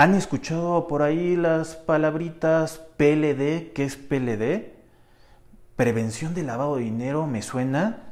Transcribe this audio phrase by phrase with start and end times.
[0.00, 3.74] ¿Han escuchado por ahí las palabritas PLD?
[3.74, 4.72] ¿Qué es PLD?
[5.76, 8.04] Prevención de lavado de dinero, me suena.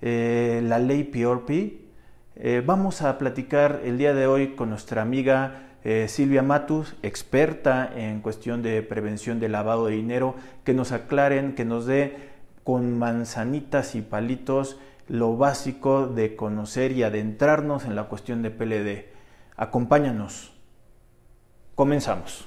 [0.00, 1.82] Eh, la ley PRP.
[2.36, 7.92] Eh, vamos a platicar el día de hoy con nuestra amiga eh, Silvia Matus, experta
[7.94, 12.16] en cuestión de prevención de lavado de dinero, que nos aclaren, que nos dé
[12.64, 19.04] con manzanitas y palitos lo básico de conocer y adentrarnos en la cuestión de PLD.
[19.58, 20.53] Acompáñanos.
[21.74, 22.46] Comenzamos.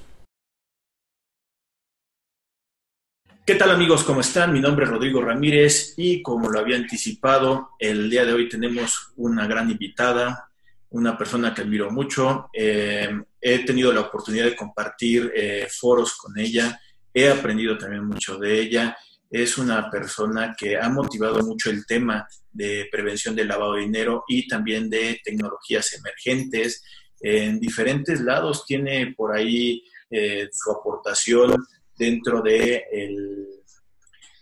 [3.44, 4.02] ¿Qué tal amigos?
[4.04, 4.52] ¿Cómo están?
[4.52, 9.12] Mi nombre es Rodrigo Ramírez y como lo había anticipado, el día de hoy tenemos
[9.16, 10.50] una gran invitada,
[10.90, 12.48] una persona que admiro mucho.
[12.52, 13.10] Eh,
[13.40, 16.80] he tenido la oportunidad de compartir eh, foros con ella,
[17.12, 18.96] he aprendido también mucho de ella.
[19.30, 24.24] Es una persona que ha motivado mucho el tema de prevención del lavado de dinero
[24.26, 26.82] y también de tecnologías emergentes
[27.20, 31.64] en diferentes lados tiene por ahí eh, su aportación
[31.96, 32.84] dentro de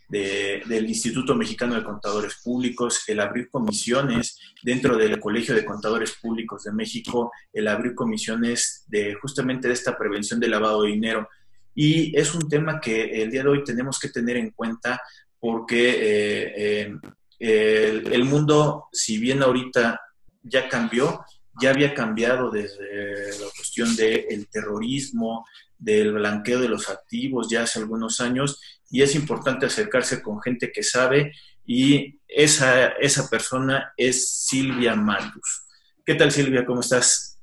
[0.09, 6.63] del Instituto Mexicano de Contadores Públicos, el abrir comisiones dentro del Colegio de Contadores Públicos
[6.63, 11.29] de México, el abrir comisiones de justamente de esta prevención del lavado de dinero.
[11.75, 15.01] Y es un tema que el día de hoy tenemos que tener en cuenta
[15.41, 16.95] porque eh,
[17.39, 20.01] eh, el mundo, si bien ahorita
[20.43, 21.25] ya cambió,
[21.61, 25.47] ya había cambiado desde la cuestión del terrorismo,
[25.79, 30.73] del blanqueo de los activos ya hace algunos años y es importante acercarse con gente
[30.73, 31.33] que sabe
[31.65, 35.67] y esa, esa persona es Silvia Matus.
[36.05, 36.65] ¿Qué tal Silvia?
[36.65, 37.39] ¿Cómo estás?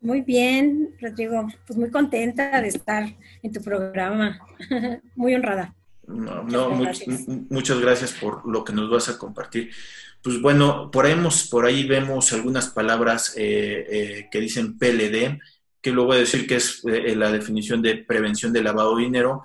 [0.00, 1.48] Muy bien, Rodrigo.
[1.66, 3.04] Pues muy contenta de estar
[3.42, 4.38] en tu programa.
[5.14, 5.74] muy honrada.
[6.06, 6.70] No,
[7.50, 9.70] muchas gracias por lo que nos vas a compartir.
[10.22, 11.14] Pues bueno, por ahí,
[11.50, 15.38] por ahí vemos algunas palabras eh, eh, que dicen PLD,
[15.80, 19.04] que luego voy a decir que es eh, la definición de prevención de lavado de
[19.04, 19.42] dinero.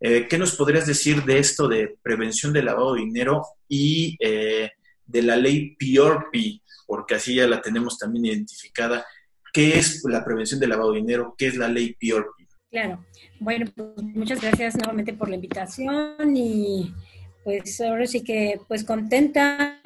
[0.00, 5.34] ¿Qué nos podrías decir de esto de prevención de lavado de dinero y de la
[5.34, 6.60] ley PRP?
[6.86, 9.06] Porque así ya la tenemos también identificada.
[9.50, 11.34] ¿Qué es la prevención de lavado de dinero?
[11.38, 12.46] ¿Qué es la ley PRP?
[12.70, 13.02] Claro.
[13.40, 16.92] Bueno, pues muchas gracias nuevamente por la invitación y
[17.44, 19.80] pues ahora sí que pues contenta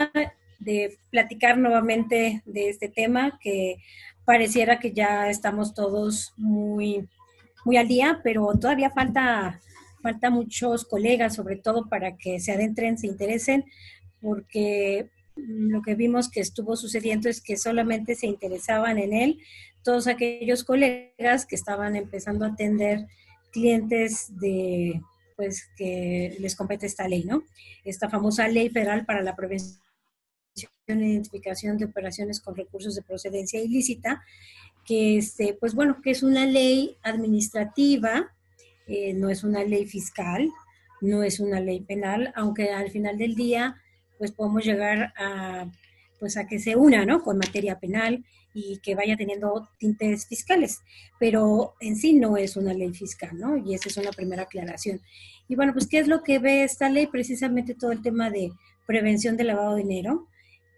[0.61, 3.77] de platicar nuevamente de este tema que
[4.25, 7.09] pareciera que ya estamos todos muy,
[7.65, 9.61] muy al día, pero todavía falta,
[10.03, 13.65] falta muchos colegas, sobre todo para que se adentren, se interesen,
[14.21, 19.39] porque lo que vimos que estuvo sucediendo es que solamente se interesaban en él
[19.83, 23.07] todos aquellos colegas que estaban empezando a atender
[23.53, 25.01] clientes de
[25.39, 27.45] pues que les compete esta ley, ¿no?
[27.85, 29.79] Esta famosa ley federal para la prevención
[30.89, 34.21] e identificación de operaciones con recursos de procedencia ilícita,
[34.85, 38.33] que este, pues bueno, que es una ley administrativa,
[38.89, 40.51] eh, no es una ley fiscal,
[41.01, 43.81] no es una ley penal, aunque al final del día,
[44.19, 45.71] pues podemos llegar a,
[46.19, 47.23] pues a que se una, ¿no?
[47.23, 50.81] Con materia penal y que vaya teniendo tintes fiscales,
[51.19, 53.57] pero en sí no es una ley fiscal, ¿no?
[53.57, 55.01] Y esa es una primera aclaración.
[55.49, 57.07] Y bueno, pues, ¿qué es lo que ve esta ley?
[57.07, 58.53] Precisamente todo el tema de
[58.87, 60.29] prevención de lavado de dinero,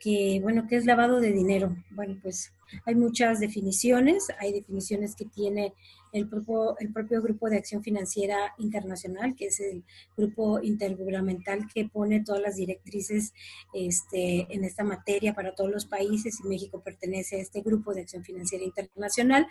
[0.00, 1.76] que, bueno, ¿qué es lavado de dinero?
[1.90, 2.52] Bueno, pues
[2.84, 5.74] hay muchas definiciones, hay definiciones que tiene
[6.12, 9.84] el propio, el propio Grupo de Acción Financiera Internacional, que es el
[10.16, 13.32] grupo intergubernamental que pone todas las directrices
[13.72, 18.02] este, en esta materia para todos los países y México pertenece a este Grupo de
[18.02, 19.46] Acción Financiera Internacional.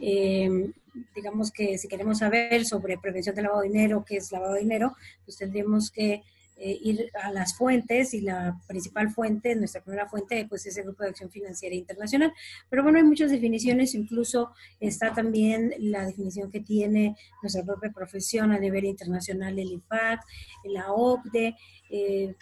[0.00, 0.72] Eh,
[1.14, 4.60] digamos que si queremos saber sobre prevención de lavado de dinero, qué es lavado de
[4.60, 6.22] dinero, pues tendríamos que
[6.56, 10.84] eh, ir a las fuentes y la principal fuente, nuestra primera fuente, pues es el
[10.84, 12.32] Grupo de Acción Financiera Internacional.
[12.70, 18.52] Pero bueno, hay muchas definiciones, incluso está también la definición que tiene nuestra propia profesión
[18.52, 20.20] a nivel internacional, el IFAC,
[20.64, 21.56] la OCDE,
[21.90, 22.34] eh,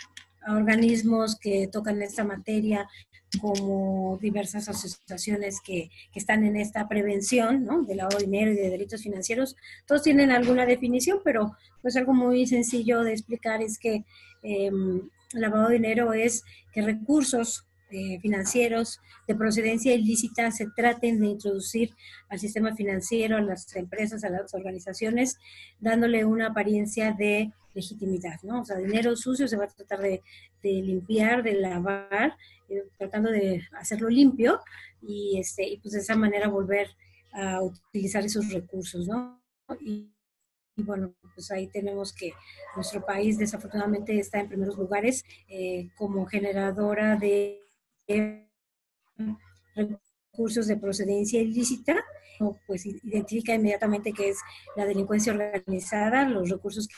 [0.47, 2.89] organismos que tocan esta materia
[3.41, 7.83] como diversas asociaciones que, están en esta prevención ¿no?
[7.83, 9.57] de lavado de dinero y de delitos financieros,
[9.87, 14.05] todos tienen alguna definición, pero pues algo muy sencillo de explicar es que
[14.43, 14.71] eh,
[15.33, 21.95] lavado de dinero es que recursos eh, financieros de procedencia ilícita se traten de introducir
[22.31, 25.39] al sistema financiero, a las empresas, a las organizaciones,
[25.79, 28.63] dándole una apariencia de legitimidad, ¿no?
[28.63, 30.23] O sea, dinero sucio se va a tratar de,
[30.63, 32.37] limpiar, de lavar,
[32.69, 34.61] eh, tratando de hacerlo limpio
[35.01, 36.89] y, este, y pues de esa manera volver
[37.33, 39.43] a utilizar esos recursos, ¿no?
[39.81, 40.13] Y,
[40.77, 42.33] bueno, pues ahí tenemos que
[42.77, 47.61] nuestro país desafortunadamente está en primeros lugares eh, como generadora de
[49.75, 52.03] recursos de procedencia ilícita,
[52.67, 54.39] pues identifica inmediatamente que es
[54.77, 56.89] la delincuencia organizada, los recursos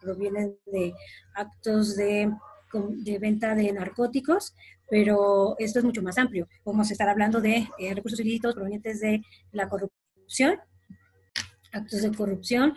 [0.00, 0.94] provienen de
[1.34, 2.30] actos de,
[3.20, 4.54] venta de narcóticos,
[4.88, 6.48] pero esto es mucho más amplio.
[6.62, 9.22] Podemos estar hablando de eh, recursos ilícitos provenientes de
[9.52, 10.58] la corrupción,
[11.72, 12.74] actos de corrupción,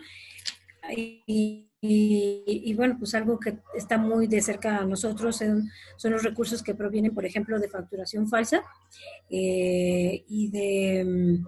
[1.84, 6.62] y, bueno, pues algo que está muy de cerca a nosotros son, son los recursos
[6.62, 8.62] que provienen, por ejemplo, de facturación falsa
[9.30, 11.46] eh, y de mm,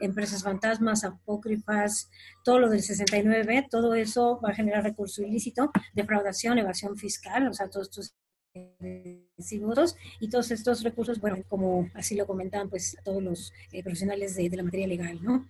[0.00, 2.10] empresas fantasmas, apócrifas,
[2.44, 7.52] todo lo del 69, todo eso va a generar recurso ilícito, defraudación, evasión fiscal, o
[7.52, 8.14] sea, todos estos
[10.20, 14.48] y todos estos recursos, bueno, como así lo comentan pues todos los eh, profesionales de,
[14.50, 15.46] la materia legal, ¿no?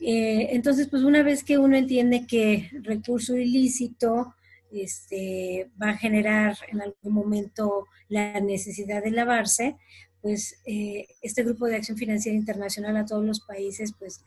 [0.00, 4.34] Eh, entonces, pues una vez que uno entiende que recurso ilícito
[4.70, 9.76] este, va a generar en algún momento la necesidad de lavarse,
[10.22, 14.24] pues eh, este grupo de acción financiera internacional a todos los países, pues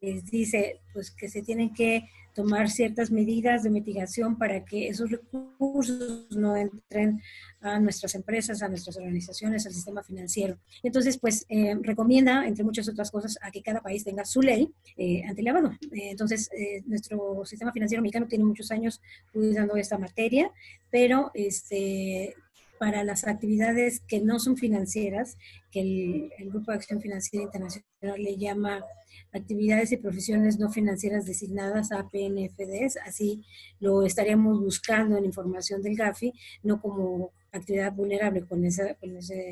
[0.00, 2.04] les dice pues que se tienen que
[2.34, 7.22] tomar ciertas medidas de mitigación para que esos recursos no entren
[7.60, 10.58] a nuestras empresas, a nuestras organizaciones, al sistema financiero.
[10.82, 14.68] Entonces, pues eh, recomienda, entre muchas otras cosas, a que cada país tenga su ley
[14.96, 15.72] eh, antilavado.
[15.92, 19.00] Eh, entonces, eh, nuestro sistema financiero mexicano tiene muchos años
[19.32, 20.50] cuidando esta materia,
[20.90, 22.34] pero este,
[22.78, 25.36] para las actividades que no son financieras,
[25.70, 28.84] que el, Grupo de Acción Financiera Internacional le llama
[29.32, 33.44] actividades y profesiones no financieras designadas APNFDs, así
[33.80, 36.32] lo estaríamos buscando en información del GAFI,
[36.62, 38.96] no como actividad vulnerable con, ese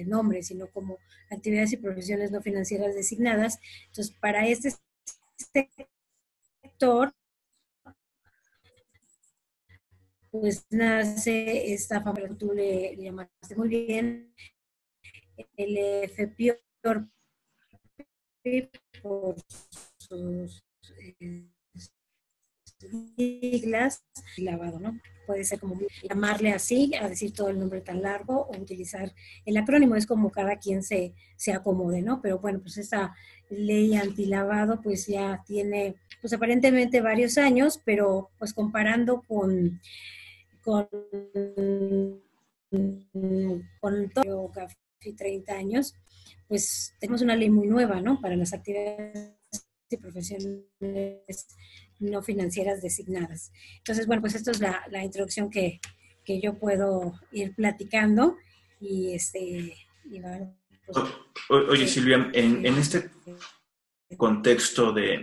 [0.06, 0.98] nombre, sino como
[1.30, 3.58] actividades y profesiones no financieras designadas.
[3.88, 4.72] Entonces, para este
[6.62, 7.12] sector,
[10.32, 14.34] pues nace esta familia que tú le, llamaste muy bien,
[15.56, 17.08] el FPIOR
[19.02, 19.36] por
[19.98, 20.64] sus
[20.98, 21.46] eh,
[23.16, 24.04] siglas,
[24.38, 24.98] lavado, ¿no?
[25.26, 29.12] Puede ser como llamarle así, a decir todo el nombre tan largo o utilizar
[29.44, 32.22] el acrónimo, es como cada quien se, se acomode, ¿no?
[32.22, 33.14] Pero bueno, pues esta
[33.50, 39.80] ley antilavado pues ya tiene pues aparentemente varios años, pero pues comparando con,
[40.62, 40.88] con,
[43.80, 45.94] con todo casi 30 años,
[46.48, 48.20] pues tenemos una ley muy nueva, ¿no?
[48.20, 49.34] Para las actividades
[49.90, 50.66] y profesiones
[51.98, 53.52] no financieras designadas.
[53.78, 55.80] Entonces, bueno, pues esto es la, introducción que,
[56.26, 58.36] yo puedo ir platicando
[58.80, 59.74] y este...
[60.86, 60.98] Pues,
[61.48, 63.10] oye, Silvia, en, este
[64.16, 65.20] contexto de,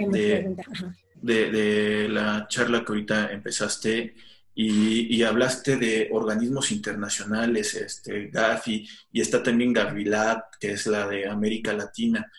[1.22, 4.16] de, de, la charla que ahorita empezaste,
[4.62, 11.30] y, hablaste de organismos internacionales, este, Gafi, y está también Gavilat, que es la de
[11.30, 12.30] América Latina.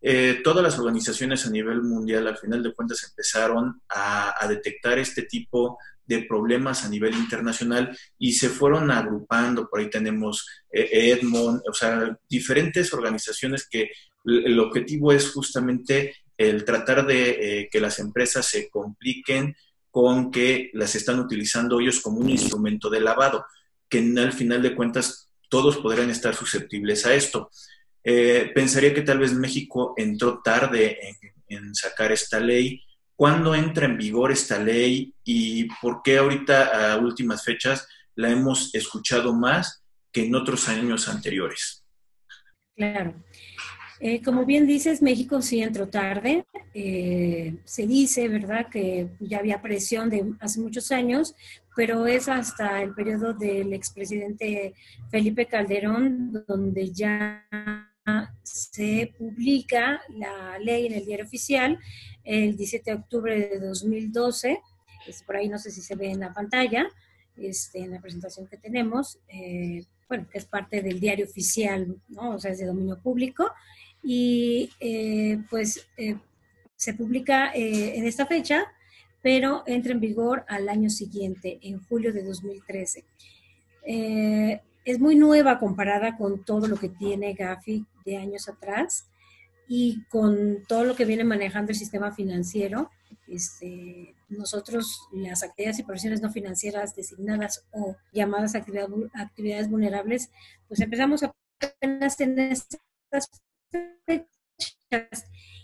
[0.00, 5.22] Eh, todas las organizaciones a nivel mundial, al final de cuentas, empezaron a, detectar este
[5.22, 5.76] tipo
[6.06, 9.68] de problemas a nivel internacional y se fueron agrupando.
[9.68, 13.90] Por ahí tenemos eh, Edmond, o sea, diferentes organizaciones que
[14.24, 19.56] el objetivo es justamente el tratar de eh, que las empresas se compliquen
[19.94, 23.46] con que las están utilizando ellos como un instrumento de lavado,
[23.88, 27.48] que al final de cuentas todos podrían estar susceptibles a esto.
[28.02, 30.98] Eh, pensaría que tal vez México entró tarde
[31.48, 32.82] en, sacar esta ley.
[33.14, 37.86] ¿Cuándo entra en vigor esta ley y por qué ahorita a últimas fechas
[38.16, 41.84] la hemos escuchado más que en otros años anteriores?
[42.74, 43.14] Claro.
[44.06, 46.44] Eh, como bien dices, México sí entró tarde.
[46.74, 51.34] Eh, se dice, ¿verdad?, que ya había presión de hace muchos años,
[51.74, 54.74] pero es hasta el periodo del expresidente
[55.10, 57.48] Felipe Calderón donde ya
[58.42, 61.78] se publica la ley en el diario oficial
[62.24, 64.60] el 17 de octubre de 2012.
[65.24, 66.86] por ahí no sé si se ve en la pantalla,
[67.38, 69.18] este, en la presentación que tenemos.
[69.28, 72.32] Eh, bueno, que es parte del diario oficial, ¿no?
[72.32, 73.50] O sea, es de dominio público
[74.04, 76.16] y eh, pues eh,
[76.76, 78.66] se publica eh, en esta fecha,
[79.22, 83.04] pero entra en vigor al año siguiente, en julio de 2013.
[84.84, 89.06] es muy nueva comparada con todo lo que tiene Gafi de años atrás
[89.66, 92.90] y con todo lo que viene manejando el sistema financiero.
[93.26, 100.30] Este, nosotros, las actividades y profesiones no financieras designadas o llamadas actividades vulnerables,
[100.68, 102.78] pues empezamos apenas en estas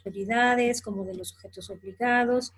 [0.01, 2.53] autoridades como de los sujetos obligados.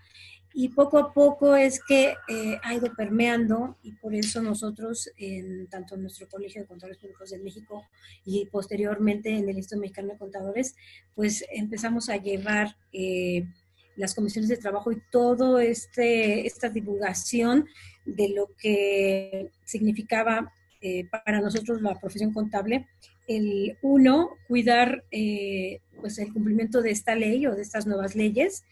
[0.54, 5.66] Y poco a poco es que eh, ha ido permeando y por eso nosotros, en,
[5.68, 7.86] tanto en nuestro Colegio de Contadores Públicos de México
[8.26, 10.76] y posteriormente en el Instituto Mexicano de Contadores,
[11.14, 13.46] pues empezamos a llevar eh,
[13.96, 17.66] las comisiones de trabajo y todo este, esta divulgación
[18.04, 20.52] de lo que significaba
[20.82, 22.88] eh, para nosotros la profesión contable,
[23.28, 28.64] el uno, cuidar eh, pues el cumplimiento de esta ley o de estas nuevas leyes,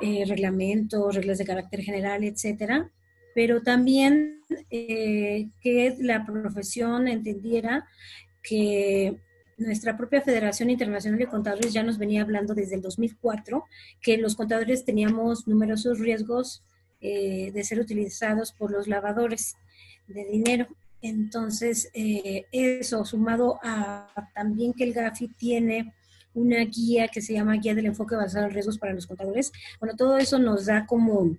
[0.00, 2.90] eh, reglamentos, reglas de carácter general, etcétera,
[3.34, 4.40] pero también
[4.70, 7.86] que la profesión entendiera
[8.42, 9.18] que
[9.58, 13.64] nuestra propia Federación Internacional de Contadores ya nos venía hablando desde el 2004
[14.00, 16.64] que los contadores teníamos numerosos riesgos
[17.00, 19.56] eh, de ser utilizados por los lavadores
[20.06, 20.68] de dinero.
[21.00, 25.94] Entonces, eh, eso sumado a también que el GAFI tiene
[26.34, 29.96] una guía que se llama Guía del Enfoque Basado en Riesgos para los Contadores, bueno,
[29.96, 31.36] todo eso nos da como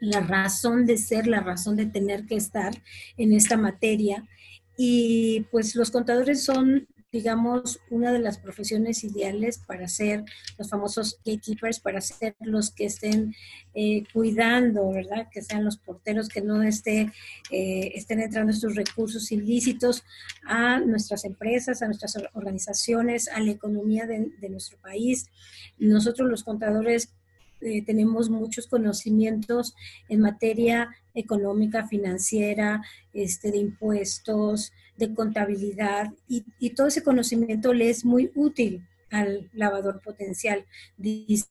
[0.00, 2.72] la razón de ser, la razón de tener que estar
[3.16, 4.26] en esta materia.
[4.76, 10.24] Y pues los contadores son digamos, una de las profesiones ideales para ser
[10.56, 13.34] los famosos gatekeepers, para ser los que estén
[13.74, 15.28] eh, cuidando, ¿verdad?
[15.30, 17.12] Que sean los porteros, que no esté,
[17.50, 20.04] eh, estén entrando estos recursos ilícitos
[20.46, 25.26] a nuestras empresas, a nuestras organizaciones, a la economía de, nuestro país.
[25.78, 27.14] Nosotros los contadores
[27.60, 29.74] eh, tenemos muchos conocimientos
[30.08, 34.72] en materia económica, financiera, este, de impuestos,
[35.06, 40.64] de contabilidad, y, todo ese conocimiento le es muy útil al lavador potencial.
[40.96, 41.46] Dice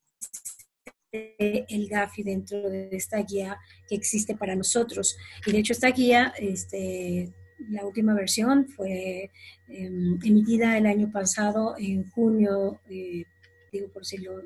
[1.12, 3.58] el GAFI dentro de esta guía
[3.90, 5.18] que existe para nosotros.
[5.46, 7.34] Y de hecho esta guía, este,
[7.70, 9.30] la última versión fue
[9.68, 13.26] em, emitida el año pasado en junio, eh,
[13.74, 14.42] digo por si lo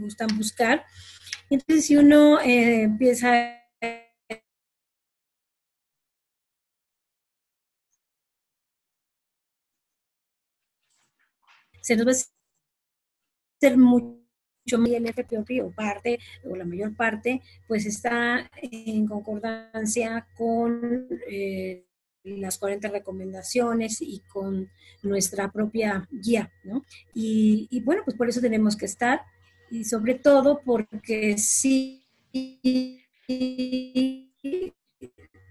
[0.00, 0.84] gustan buscar.
[1.50, 3.61] Entonces, si uno eh, empieza
[11.82, 14.22] se nos va a hacer mucho
[14.64, 21.84] y el FPOP o parte, o la mayor parte, pues está en concordancia con eh,
[22.24, 24.70] las 40 recomendaciones y con
[25.02, 26.84] nuestra propia guía, ¿no?
[27.12, 29.22] Y, y, bueno, pues por eso tenemos que estar
[29.70, 32.06] y sobre todo porque sí,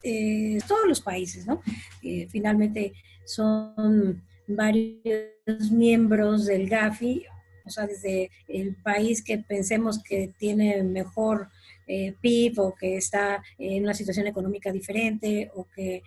[0.03, 1.61] eh, todos los países, ¿no?
[2.01, 2.93] Eh, finalmente
[3.25, 4.23] son
[4.55, 7.23] varios miembros del GAFI,
[7.65, 11.49] o sea, desde el país que pensemos que tiene mejor
[11.87, 16.03] eh, PIB o que está en una situación económica diferente o que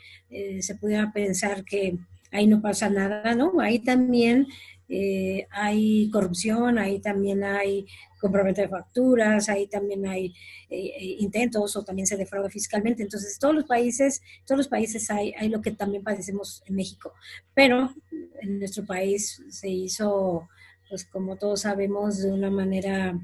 [0.60, 1.96] se pudiera pensar que
[2.34, 3.60] ahí no pasa nada, ¿no?
[3.60, 4.48] Ahí también
[4.88, 7.86] eh, hay corrupción, ahí también hay
[8.20, 10.26] compromiso de facturas, ahí también hay
[10.70, 13.02] eh, eh, intentos o también se defrauda fiscalmente.
[13.02, 17.12] Entonces, todos los países, todos los países hay, hay lo que también padecemos en México.
[17.54, 17.94] Pero
[18.40, 20.48] en nuestro país se hizo,
[20.88, 23.18] pues como todos sabemos, de una manera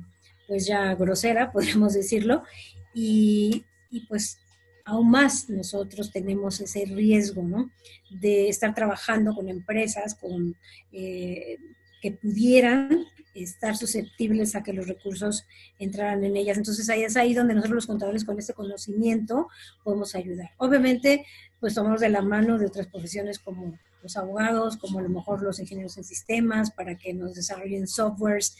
[0.47, 2.43] pues ya grosera, podríamos decirlo,
[2.93, 4.40] y, y pues
[4.91, 7.71] aún más nosotros tenemos ese riesgo, ¿no?
[8.11, 10.57] De estar trabajando con empresas con,
[10.93, 11.59] eh,
[12.03, 15.47] que pudieran estar susceptibles a que los recursos
[15.79, 16.59] entraran en ellas.
[16.59, 19.49] Entonces ahí es ahí donde nosotros los contadores con este conocimiento
[19.85, 20.51] podemos ayudar.
[20.59, 21.25] Obviamente,
[21.61, 25.43] pues tomamos de la mano de otras profesiones como los abogados, como a lo mejor
[25.43, 28.57] los ingenieros en sistemas, para que nos desarrollen softwares,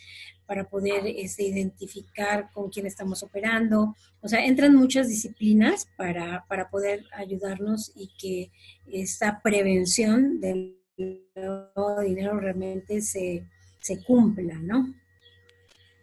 [0.47, 3.95] para poder este, identificar con quién estamos operando.
[4.21, 8.51] O sea, entran muchas disciplinas para, para poder ayudarnos y que
[8.93, 13.47] esta prevención del dinero realmente se,
[13.81, 14.93] se cumpla, ¿no?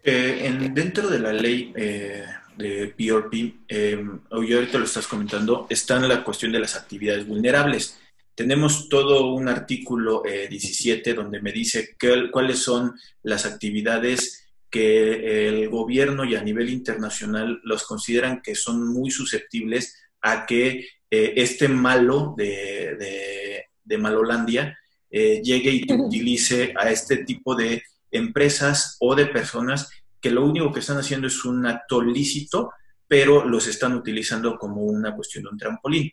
[0.04, 2.24] Eh, en, dentro de la ley eh,
[2.58, 8.00] de PRP, eh, ahorita lo estás comentando, está la cuestión de las actividades vulnerables
[8.38, 11.98] tenemos todo un artículo 17 eh, donde me dice
[12.32, 18.88] cuáles son las actividades que el gobierno y a nivel internacional los consideran que son
[18.94, 24.78] muy susceptibles a que eh, este malo de, de, Malolandia
[25.10, 29.90] eh, llegue y utilice a este tipo de empresas o de personas
[30.22, 32.72] que lo único que están haciendo es un acto lícito,
[33.08, 36.12] pero los están utilizando como una cuestión de un trampolín.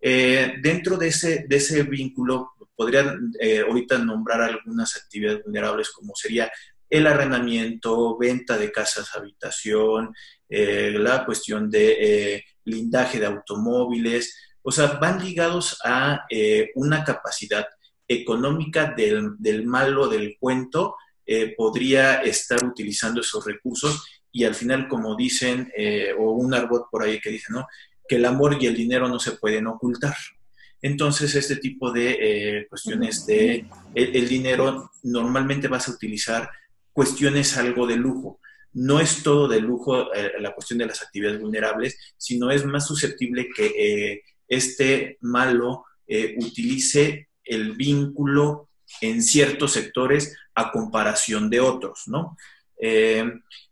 [0.00, 6.14] Eh, dentro de ese, de ese vínculo, podrían eh, ahorita nombrar algunas actividades vulnerables como
[6.14, 6.50] sería
[6.88, 10.14] el arrendamiento, venta de casas, habitación,
[10.48, 16.26] eh, la cuestión de blindaje de automóviles, o sea, van ligados a
[16.74, 17.66] una capacidad
[18.06, 20.96] económica del, del malo del cuento
[21.56, 25.72] podría estar utilizando esos recursos y al final, como dicen,
[26.18, 27.66] o un arbot por ahí que dice, ¿no?
[28.08, 30.16] Que el amor y el dinero no se pueden ocultar.
[30.82, 36.50] Entonces, este tipo de eh, cuestiones de el, dinero normalmente vas a utilizar
[36.92, 38.40] cuestiones algo de lujo.
[38.72, 43.48] No es todo de lujo la cuestión de las actividades vulnerables, sino es más susceptible
[43.56, 45.86] que este malo
[46.36, 48.68] utilice el vínculo
[49.00, 52.36] en ciertos sectores a comparación de otros, ¿no?
[52.80, 53.24] Eh,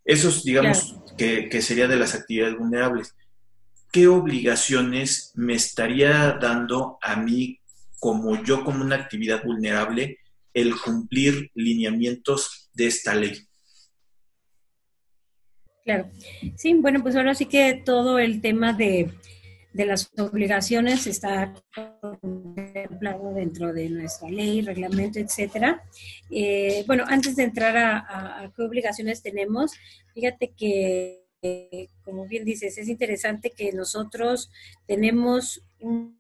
[0.05, 3.15] esos, digamos, que, que, sería de las actividades vulnerables.
[3.95, 7.61] ¿Qué obligaciones me estaría dando a mí,
[8.01, 10.19] como yo, como una actividad vulnerable,
[10.53, 13.47] el cumplir lineamientos de esta ley?
[15.85, 16.11] Claro.
[16.57, 19.13] Sí, bueno, pues ahora sí que todo el tema de
[19.75, 21.55] las obligaciones está
[22.01, 25.85] contemplado dentro de nuestra ley, reglamento, etcétera.
[26.33, 29.71] Eh, bueno, antes de entrar a, qué obligaciones tenemos,
[30.15, 31.24] fíjate que,
[32.05, 34.51] como bien dices, es interesante que nosotros
[34.87, 36.15] tenemos un,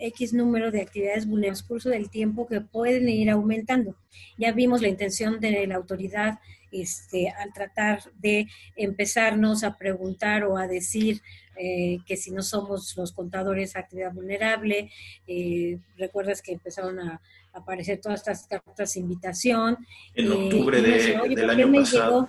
[0.00, 3.96] X número de actividades vulnerables curso del tiempo que pueden ir aumentando.
[4.36, 6.38] Ya vimos la intención de la autoridad
[6.70, 8.46] este, al tratar de
[8.76, 11.22] empezarnos a preguntar o a decir
[11.56, 14.90] eh, que si no somos los contadores actividad vulnerable,
[15.26, 17.20] eh, recuerdas que empezaron a,
[17.54, 19.78] aparecer todas estas cartas de invitación.
[20.14, 22.28] En eh, octubre del año pasado.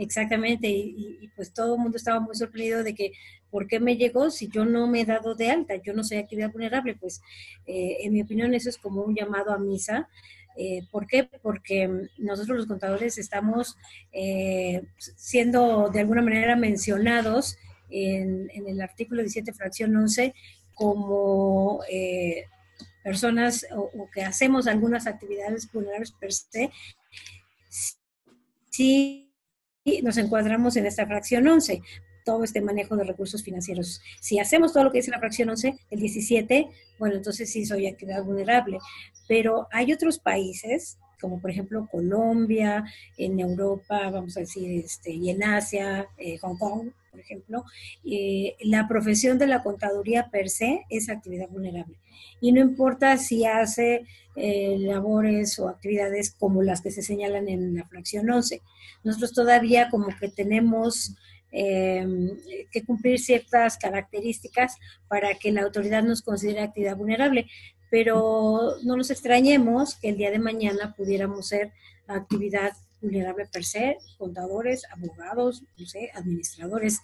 [0.00, 3.12] Exactamente, y, pues todo el mundo estaba muy sorprendido de que,
[3.50, 5.74] ¿por qué me llegó si yo no me he dado de alta?
[5.76, 6.96] Yo no soy actividad vulnerable.
[6.96, 7.20] Pues,
[7.66, 10.08] en mi opinión, eso es como un llamado a misa.
[10.90, 11.24] ¿Por qué?
[11.42, 13.76] Porque nosotros los contadores estamos
[14.96, 17.58] siendo de alguna manera mencionados
[17.90, 20.34] en, el artículo 17, fracción 11,
[20.74, 22.46] como eh,
[23.04, 26.70] personas o, que hacemos algunas actividades vulnerables per se,
[29.84, 31.82] si nos encuadramos en esta fracción 11,
[32.24, 34.02] todo este manejo de recursos financieros.
[34.20, 36.68] Si hacemos todo lo que dice la fracción 11, el 17,
[36.98, 38.78] bueno, entonces sí soy actividad vulnerable.
[39.26, 42.84] Pero hay otros países, como por ejemplo Colombia,
[43.16, 47.64] en Europa, vamos a decir, este, y en Asia, eh, Hong Kong, por ejemplo,
[48.04, 51.96] eh, la profesión de la contaduría per se es actividad vulnerable.
[52.40, 54.06] Y no importa si hace
[54.36, 58.62] eh, labores o actividades como las que se señalan en la fracción 11.
[59.02, 61.16] Nosotros todavía como que tenemos
[61.52, 62.06] eh,
[62.70, 64.76] que cumplir ciertas características
[65.08, 67.46] para que la autoridad nos considere actividad vulnerable.
[67.90, 71.72] Pero no nos extrañemos que el día de mañana pudiéramos ser
[72.06, 77.00] actividad vulnerable per se, contadores, abogados, no sé, administradores,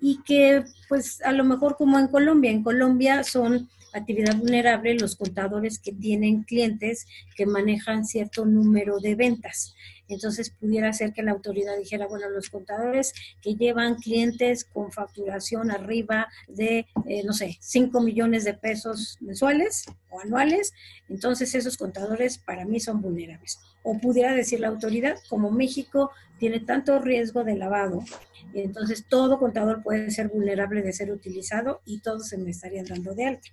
[0.00, 5.16] y que pues a lo mejor como en Colombia, en Colombia son actividad vulnerable los
[5.16, 9.74] contadores que tienen clientes que manejan cierto número de ventas.
[10.08, 15.70] Entonces pudiera ser que la autoridad dijera, bueno, los contadores que llevan clientes con facturación
[15.70, 20.72] arriba de, eh, no sé, 5 millones de pesos mensuales o anuales,
[21.08, 23.58] entonces esos contadores para mí son vulnerables.
[23.82, 28.04] O pudiera decir la autoridad, como México tiene tanto riesgo de lavado,
[28.54, 33.14] entonces todo contador puede ser vulnerable de ser utilizado y todos se me estarían dando
[33.14, 33.48] de alta.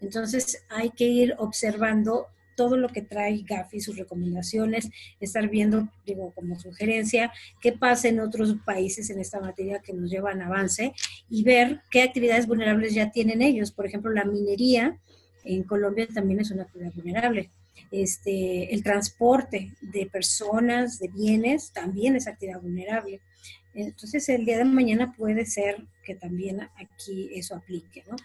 [0.00, 2.26] Entonces hay que ir observando
[2.62, 8.20] todo lo que trae GAFI, sus recomendaciones, estar viendo, digo, como sugerencia, qué pasa en
[8.20, 10.94] otros países en esta materia que nos llevan avance
[11.28, 13.72] y ver qué actividades vulnerables ya tienen ellos.
[13.72, 14.96] Por ejemplo, la minería
[15.42, 17.50] en Colombia también es una actividad vulnerable.
[17.90, 23.18] Este, el transporte de personas, de bienes, también es actividad vulnerable.
[23.74, 28.16] Entonces, el día de mañana puede ser que también aquí eso aplique, ¿no?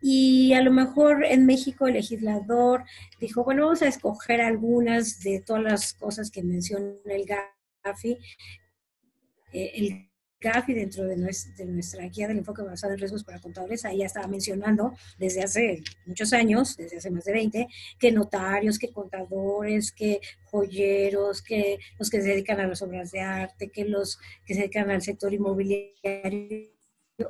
[0.00, 2.84] Y a lo mejor en México el legislador
[3.20, 8.18] dijo, bueno, vamos a escoger algunas de todas las cosas que menciona el GAFI.
[9.52, 13.98] Eh, el GAFI dentro de nuestra, guía del enfoque basado en riesgos para contadores, ahí
[13.98, 17.68] ya estaba mencionando desde hace muchos años, desde hace más de 20,
[17.98, 23.20] que notarios, que contadores, que joyeros, que los que se dedican a las obras de
[23.20, 26.75] arte, que los que se dedican al sector inmobiliario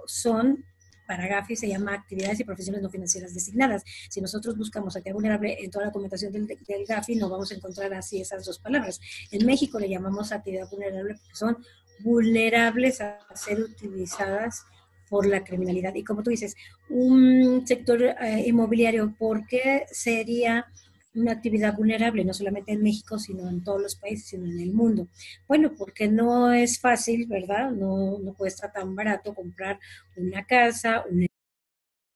[0.07, 0.65] son
[1.07, 3.85] para GAFI se llama actividades y profesiones no financieras designadas.
[4.11, 6.49] Si nosotros buscamos actividad vulnerable en toda la documentación del,
[6.89, 9.01] GAFI, no vamos a encontrar así esas dos palabras.
[9.31, 11.59] En México le llamamos actividad vulnerable porque son
[12.01, 14.65] vulnerables a ser utilizadas
[15.09, 15.95] por la criminalidad.
[15.95, 16.57] Y como tú dices,
[16.89, 20.67] un sector eh, inmobiliario, ¿por qué sería
[21.17, 24.73] una actividad vulnerable, no solamente en México, sino en todos los países, sino en el
[24.73, 25.09] mundo?
[25.49, 27.71] Bueno, porque no es fácil, ¿verdad?
[27.71, 29.79] No, no cuesta tan barato comprar
[30.17, 31.27] una casa, un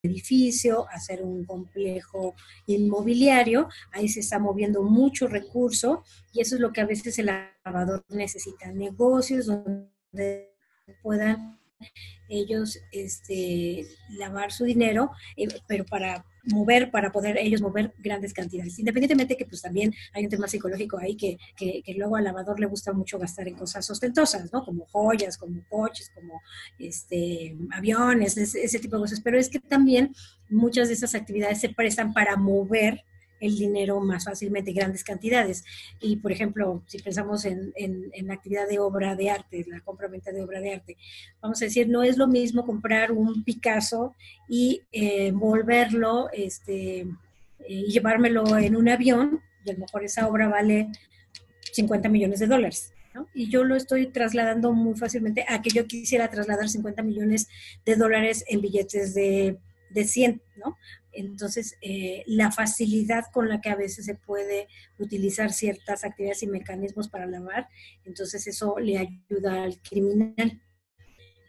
[0.03, 2.35] edificio, hacer un complejo
[2.67, 7.27] inmobiliario, ahí se está moviendo mucho recurso y eso es lo que a veces el
[7.27, 10.55] lavador necesita, negocios donde
[11.03, 11.59] puedan
[12.29, 18.79] ellos este, lavar su dinero, eh, pero para mover, para poder ellos mover grandes cantidades.
[18.79, 22.67] Independientemente que pues también hay un tema psicológico ahí que, que, luego al lavador le
[22.67, 24.65] gusta mucho gastar en cosas ostentosas, ¿no?
[24.65, 26.43] Como joyas, como coches, como
[26.79, 29.21] este, aviones, ese, ese tipo de cosas.
[29.21, 30.15] Pero es que también
[30.49, 33.05] muchas de esas actividades se prestan para mover
[33.41, 35.65] el dinero más fácilmente, grandes cantidades.
[36.01, 40.31] Y, por ejemplo, si pensamos en, en, la actividad de obra de arte, la compra-venta
[40.31, 40.97] de obra de arte,
[41.41, 44.15] vamos a decir, no es lo mismo comprar un Picasso
[44.49, 50.49] y eh, envolverlo este, eh, llevármelo en un avión, y a lo mejor esa obra
[50.49, 50.89] vale
[51.73, 52.93] 50 millones de dólares.
[53.35, 57.49] Y yo lo estoy trasladando muy fácilmente a que yo quisiera trasladar 50 millones
[57.85, 59.59] de dólares en billetes de,
[59.91, 60.77] de 100, ¿no?
[61.13, 64.69] Entonces, eh, la facilidad con la que a veces se puede
[64.99, 67.69] utilizar ciertas actividades y mecanismos para lavar,
[68.05, 70.61] entonces eso le ayuda al criminal.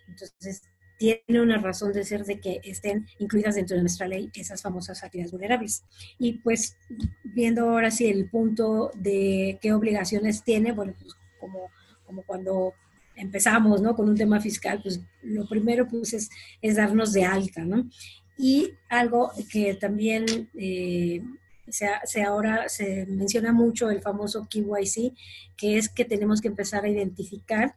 [0.07, 0.63] Entonces,
[0.97, 5.03] tiene una razón de ser de que estén incluidas dentro de nuestra ley esas famosas
[5.03, 5.83] actividades vulnerables.
[6.19, 6.77] Y pues,
[7.23, 11.71] viendo ahora sí el punto de qué obligaciones tiene, bueno, pues como,
[12.05, 12.75] como cuando
[13.15, 13.95] empezamos, ¿no?
[13.95, 16.29] Con un tema fiscal, pues lo primero pues es,
[16.61, 17.89] es darnos de alta, ¿no?
[18.37, 21.21] Y algo que también eh,
[21.69, 25.13] se, ahora se menciona mucho, el famoso KYC,
[25.57, 27.75] que es que tenemos que empezar a identificar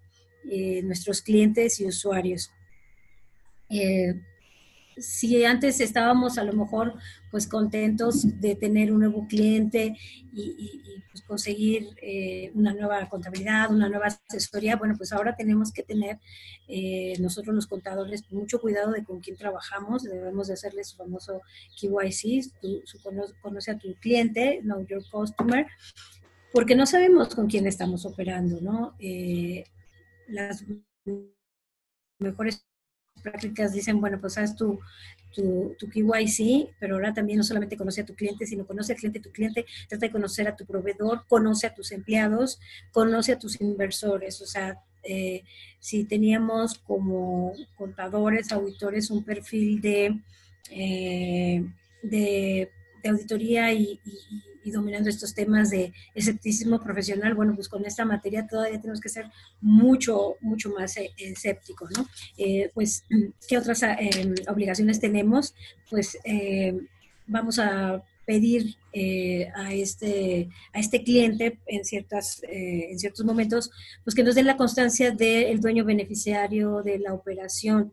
[0.51, 2.51] eh, nuestros clientes y usuarios.
[3.71, 4.15] Eh,
[4.97, 6.95] si antes estábamos a lo mejor
[7.35, 9.97] pues contentos de tener un nuevo cliente
[10.33, 15.83] y, pues, conseguir eh, una nueva contabilidad, una nueva asesoría, bueno, pues ahora tenemos que
[15.83, 16.21] tener
[16.69, 21.41] eh, nosotros los contadores mucho cuidado de con quién trabajamos, debemos de hacerle su famoso
[21.77, 22.53] KYC,
[22.85, 23.03] su,
[23.43, 25.67] conoce a tu cliente, know your customer,
[26.53, 28.95] porque no sabemos con quién estamos operando, ¿no?
[29.01, 29.65] Eh,
[30.29, 30.65] las
[32.21, 32.65] mejores
[33.25, 34.79] prácticas dicen, bueno, pues haz tu,
[35.35, 38.99] tu, tu KYC, pero ahora también no solamente conoce a tu cliente, sino conoce al
[38.99, 42.61] cliente tu cliente, trata de conocer a tu proveedor, conoce a tus empleados,
[42.93, 44.41] conoce a tus inversores.
[44.43, 45.43] O sea, eh,
[45.81, 50.21] si teníamos como contadores, auditores, un perfil de,
[50.71, 51.65] eh,
[52.03, 52.71] de,
[53.09, 54.01] auditoría y
[54.65, 59.11] y dominando estos temas de escepticismo profesional, bueno, pues con esta materia todavía tenemos que
[59.11, 59.27] ser
[59.61, 62.09] mucho, mucho más eh, escépticos, ¿no?
[62.39, 63.05] Eh, pues,
[63.49, 65.55] ¿qué otras eh, obligaciones tenemos?
[65.91, 66.19] Pues
[67.27, 68.77] vamos a pedir
[69.55, 73.71] a, este, a este cliente en, ciertas, en ciertos momentos,
[74.03, 77.93] pues que nos den la constancia del dueño beneficiario de la operación,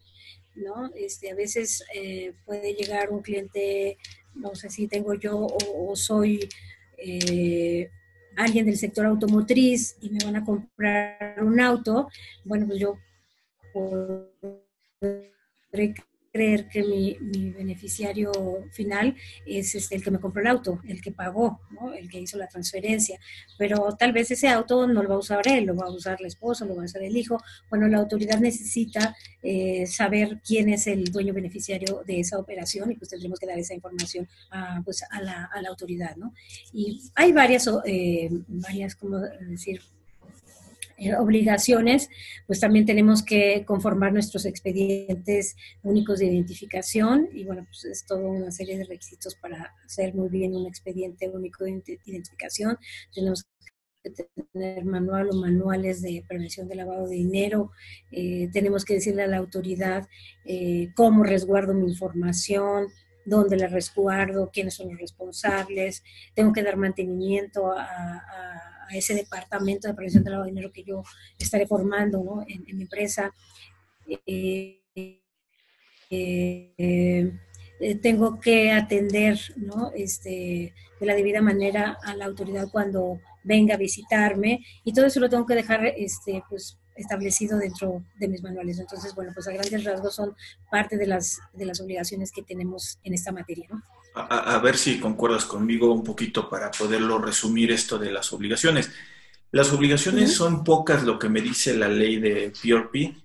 [0.55, 0.89] ¿no?
[0.95, 1.83] Este, a veces
[2.45, 3.97] puede llegar un cliente
[4.35, 6.47] no sé si tengo yo o, soy
[6.97, 7.89] eh,
[8.35, 12.07] alguien del sector automotriz y me van a comprar un auto,
[12.45, 12.97] bueno, pues yo
[13.73, 15.93] podré
[16.31, 18.31] creer que mi, beneficiario
[18.71, 19.15] final
[19.45, 21.61] es este, el que me compró el auto, el que pagó,
[21.97, 23.19] el que hizo la transferencia.
[23.57, 26.19] Pero tal vez ese auto no lo va a usar él, lo va a usar
[26.21, 27.37] la esposa, lo va a usar el hijo.
[27.69, 32.95] Bueno, la autoridad necesita eh, saber quién es el dueño beneficiario de esa operación y
[32.95, 36.15] pues tendremos que dar esa información a, pues, a, la, a la autoridad.
[36.15, 36.33] ¿no?
[36.71, 39.81] Y hay varias, eh, varias, como decir,
[41.19, 42.09] obligaciones,
[42.47, 48.21] pues también tenemos que conformar nuestros expedientes únicos de identificación y bueno, pues es toda
[48.21, 52.77] una serie de requisitos para hacer muy bien un expediente único de identificación.
[53.13, 53.43] Tenemos
[54.03, 57.71] que tener manual o manuales de prevención de lavado de dinero,
[58.11, 60.07] eh, tenemos que decirle a la autoridad
[60.45, 62.87] eh, cómo resguardo mi información,
[63.25, 69.93] dónde la resguardo, quiénes son los responsables, tengo que dar mantenimiento a ese departamento de
[69.93, 71.03] prevención del lavado de dinero que yo
[71.37, 73.33] estaré formando en, mi empresa.
[74.25, 74.81] Eh,
[76.09, 77.31] eh,
[77.79, 79.39] eh, tengo que atender
[79.95, 85.19] este, de la debida manera a la autoridad cuando venga a visitarme y todo eso
[85.19, 88.79] lo tengo que dejar este, pues, establecido dentro de mis manuales.
[88.79, 90.35] Entonces, bueno, pues a grandes rasgos son
[90.69, 93.67] parte de las, de las obligaciones que tenemos en esta materia.
[93.69, 93.81] ¿no?
[94.13, 98.91] a, ver si concuerdas conmigo un poquito para poderlo resumir esto de las obligaciones.
[99.51, 103.15] Las obligaciones son pocas lo que me dice la ley de PRP,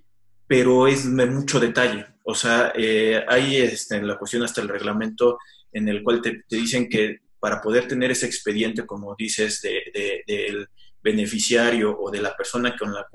[0.45, 2.05] pero es de mucho detalle.
[2.23, 5.39] O sea, eh, hay este, en la cuestión hasta el reglamento
[5.71, 10.67] en el cual te, dicen que para poder tener ese expediente, como dices, de, del
[11.01, 13.05] beneficiario o de la persona con la,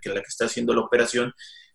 [0.00, 1.32] que, la que está haciendo la operación,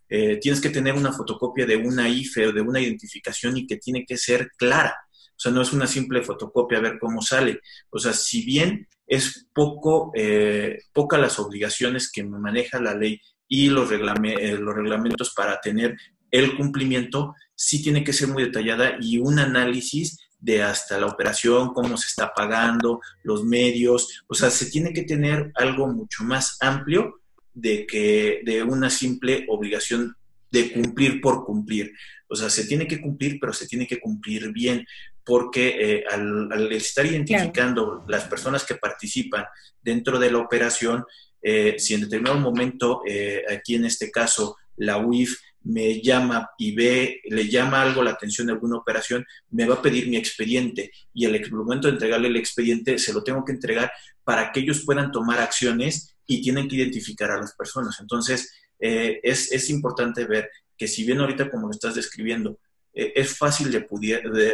[0.10, 3.78] eh, tienes que tener una fotocopia de una IFE o de una identificación y que
[3.78, 4.96] tiene que ser clara.
[5.12, 7.60] O sea, no es una simple fotocopia a ver cómo sale.
[7.90, 13.70] O sea, si bien es poco, eh, poca las obligaciones que maneja la ley y
[13.70, 15.96] los, eh, los reglamentos para tener
[16.32, 21.74] el cumplimiento, sí tiene que ser muy detallada y un análisis de hasta la operación,
[21.74, 26.58] cómo se está pagando, los medios, o sea, se tiene que tener algo mucho más
[26.60, 27.22] amplio
[27.54, 30.18] de que de una simple obligación
[30.52, 31.94] de cumplir por cumplir.
[32.28, 34.86] O sea, se tiene que cumplir, pero se tiene que cumplir bien,
[35.24, 39.46] porque eh, al, estar identificando las personas que participan
[39.82, 41.06] dentro de la operación,
[41.42, 46.76] eh, si en determinado momento, eh, aquí en este caso, la UIF me llama y
[46.76, 50.92] ve, le llama algo la atención de alguna operación, me va a pedir mi expediente
[51.14, 53.92] y al momento de entregarle el expediente se lo tengo que entregar
[54.24, 57.98] para que ellos puedan tomar acciones y tienen que identificar a las personas.
[58.00, 62.60] Entonces, eh, es, importante ver que si bien ahorita como lo estás describiendo,
[62.94, 63.80] eh, es fácil de,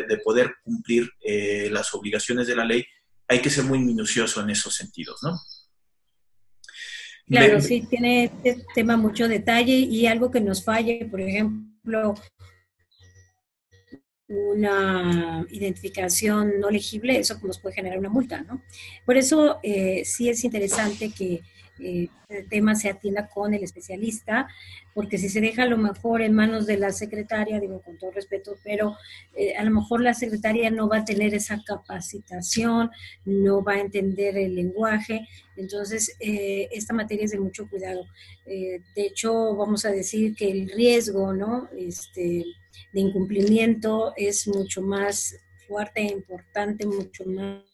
[0.08, 2.86] de, poder cumplir eh, las obligaciones de la ley,
[3.28, 5.40] hay que ser muy minucioso en esos sentidos, ¿no?
[7.30, 12.16] Claro, sí, tiene este tema mucho detalle y algo que nos falle, por ejemplo,
[14.28, 18.62] una identificación no legible, eso nos puede generar una multa, ¿no?
[19.06, 21.42] Por eso eh, sí es interesante que
[21.82, 24.48] eh, el tema se atienda con el especialista,
[24.94, 28.12] porque si se deja a lo mejor en manos de la secretaria, digo con todo
[28.12, 28.96] respeto, pero
[29.36, 32.92] eh, a lo mejor la secretaria no va a tener esa capacitación,
[33.26, 38.06] no va a entender el lenguaje, entonces eh, esta materia es de mucho cuidado.
[38.46, 41.70] de hecho, vamos a decir que el riesgo ¿no?
[41.78, 42.46] este,
[42.94, 45.36] de incumplimiento es mucho más
[45.68, 47.69] fuerte e importante, mucho más eh,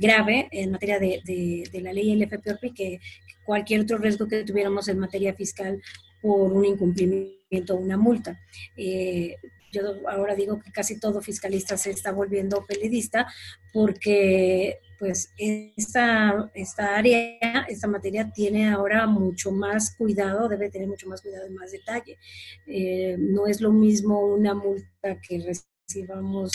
[0.00, 3.00] grave en materia de, de, la ley LFPORPI que
[3.44, 5.80] cualquier otro riesgo que tuviéramos en materia fiscal
[6.22, 8.40] por un incumplimiento o una multa.
[8.76, 9.36] Eh,
[9.72, 13.26] yo ahora digo que casi todo fiscalista se está volviendo peledista
[13.72, 21.08] porque pues esta, esta área, esta materia tiene ahora mucho más cuidado, debe tener mucho
[21.08, 22.18] más cuidado y más detalle.
[22.66, 25.38] Eh, no es lo mismo una multa que
[25.86, 26.52] recibamos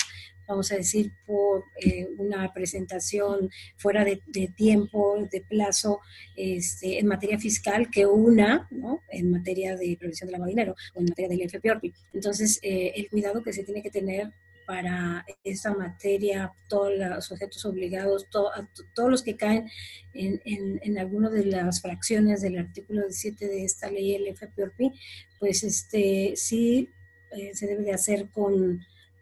[0.48, 4.20] vamos a decir, por eh, una presentación fuera de,
[4.56, 6.02] tiempo, de plazo,
[6.36, 9.04] este, en materia fiscal, que una, ¿no?
[9.10, 11.94] En materia de prevención del lavado dinero o en materia del FPORPI.
[12.13, 14.34] Entonces, eh, el cuidado que se tiene que tener
[14.65, 19.70] para esa materia, todos los sujetos obligados, todos los que caen
[20.15, 24.94] en, en, en alguna de las fracciones del artículo 17 de esta ley, el FPORPI,
[25.39, 26.89] pues este, sí
[27.32, 28.80] eh, se debe de hacer con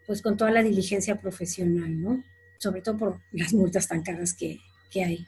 [0.07, 2.23] pues con toda la diligencia profesional, ¿no?
[2.57, 4.59] Sobre todo por las multas tan caras que,
[4.95, 5.27] hay.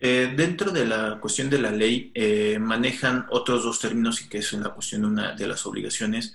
[0.00, 4.38] Eh, dentro de la cuestión de la ley eh, manejan otros dos términos y que
[4.38, 6.34] es una cuestión de una de las obligaciones,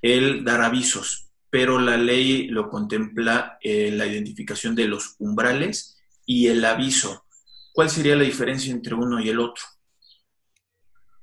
[0.00, 5.96] el dar avisos, pero la ley lo contempla eh, la identificación de los umbrales
[6.26, 7.24] y el aviso.
[7.72, 9.62] ¿Cuál sería la diferencia entre uno y el otro?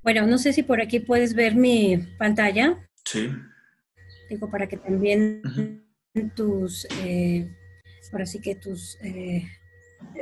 [0.02, 2.88] Bueno, no sé si por aquí puedes ver mi pantalla.
[3.04, 3.28] Sí
[4.30, 5.42] digo, para que también
[6.34, 7.48] tus, eh,
[8.12, 9.44] ahora sí que tus, eh,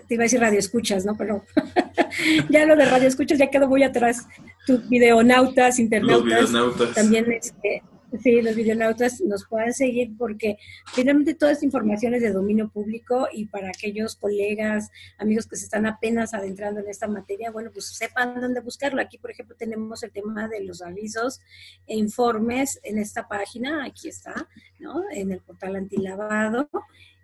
[0.08, 1.16] te iba a decir radio escuchas, ¿no?
[1.16, 1.44] Pero
[2.50, 4.26] ya lo de radio escuchas ya quedó muy atrás.
[4.66, 6.50] Tus videonautas, internautas,
[6.94, 7.82] también este,
[8.22, 10.56] Sí, los videonautas nos puedan seguir porque
[10.94, 15.64] finalmente toda esta información es de dominio público y para aquellos colegas, amigos que se
[15.64, 19.02] están apenas adentrando en esta materia, bueno, pues sepan dónde buscarlo.
[19.02, 21.40] Aquí, por ejemplo, tenemos el tema de los avisos
[21.86, 25.02] e informes en esta página, aquí está, ¿no?
[25.12, 26.70] En el portal antilavado.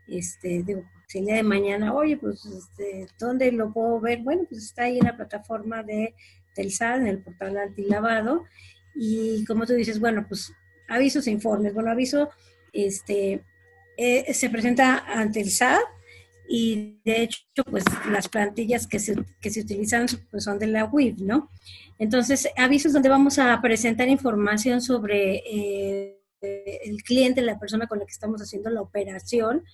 [0.06, 4.18] Este, digo, si el día de mañana, oye, pues, este, ¿dónde lo puedo ver?
[4.18, 6.14] Bueno, pues está ahí en la plataforma de
[6.54, 8.44] Telsad, en el portal antilavado.
[8.94, 10.52] Y como tú dices, bueno, pues
[10.88, 11.74] avisos e informes.
[11.74, 12.30] Bueno, aviso
[12.72, 13.42] este,
[13.96, 15.80] eh, se presenta ante el SAT
[16.48, 20.84] y de hecho, pues las plantillas que se, que se utilizan pues, son de la
[20.84, 21.50] WIF, ¿no?
[21.98, 28.04] Entonces, avisos donde vamos a presentar información sobre eh, el cliente, la persona con la
[28.04, 29.64] que estamos haciendo la operación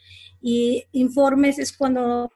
[0.40, 2.30] y informes es cuando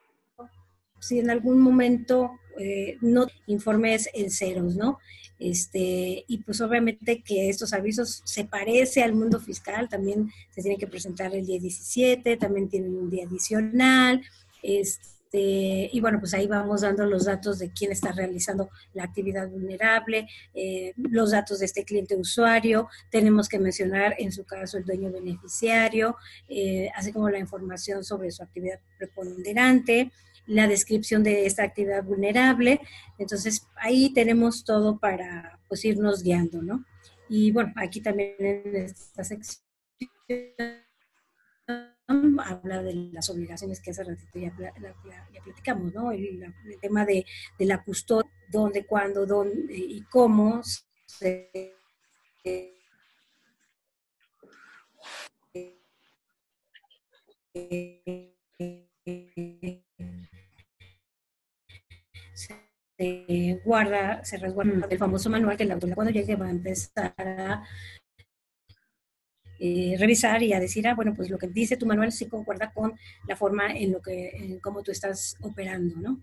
[0.99, 4.99] si en algún momento eh, no informes en ceros, ¿no?
[5.39, 10.79] Este, y pues obviamente que estos avisos se parece al mundo fiscal, también se tienen
[10.79, 14.21] que presentar el día 17, también tienen un día adicional,
[14.63, 19.49] este, y bueno, pues ahí vamos dando los datos de quién está realizando la actividad
[19.49, 24.85] vulnerable, eh, los datos de este cliente usuario, tenemos que mencionar en su caso el
[24.85, 26.15] dueño beneficiario,
[26.47, 30.13] eh, así como la información sobre su actividad preponderante,
[30.47, 32.81] la descripción de esta actividad vulnerable.
[33.17, 36.85] Entonces, ahí tenemos todo para pues, irnos guiando, ¿no?
[37.29, 39.63] Y bueno, aquí también en esta sección
[42.37, 46.11] habla de las obligaciones que hace ratito ya, ya, platicamos, ¿no?
[46.11, 47.25] El, tema de,
[47.57, 51.49] de, la custodia, dónde, cuándo, dónde y cómo se,
[62.97, 67.13] se guarda, se resguarda el famoso manual que la autoridad cuando llegue va a empezar
[67.17, 67.63] a
[69.59, 72.71] eh, revisar y a decir, ah, bueno, pues lo que dice tu manual sí concuerda
[72.73, 72.93] con
[73.27, 76.21] la forma en lo que, en cómo tú estás operando, ¿no?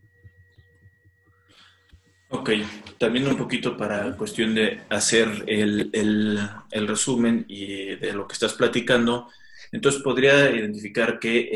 [2.29, 2.51] Ok,
[2.99, 6.39] también un poquito para cuestión de hacer el, el,
[6.71, 9.29] el resumen y de lo que estás platicando.
[9.73, 11.51] Entonces podría identificar que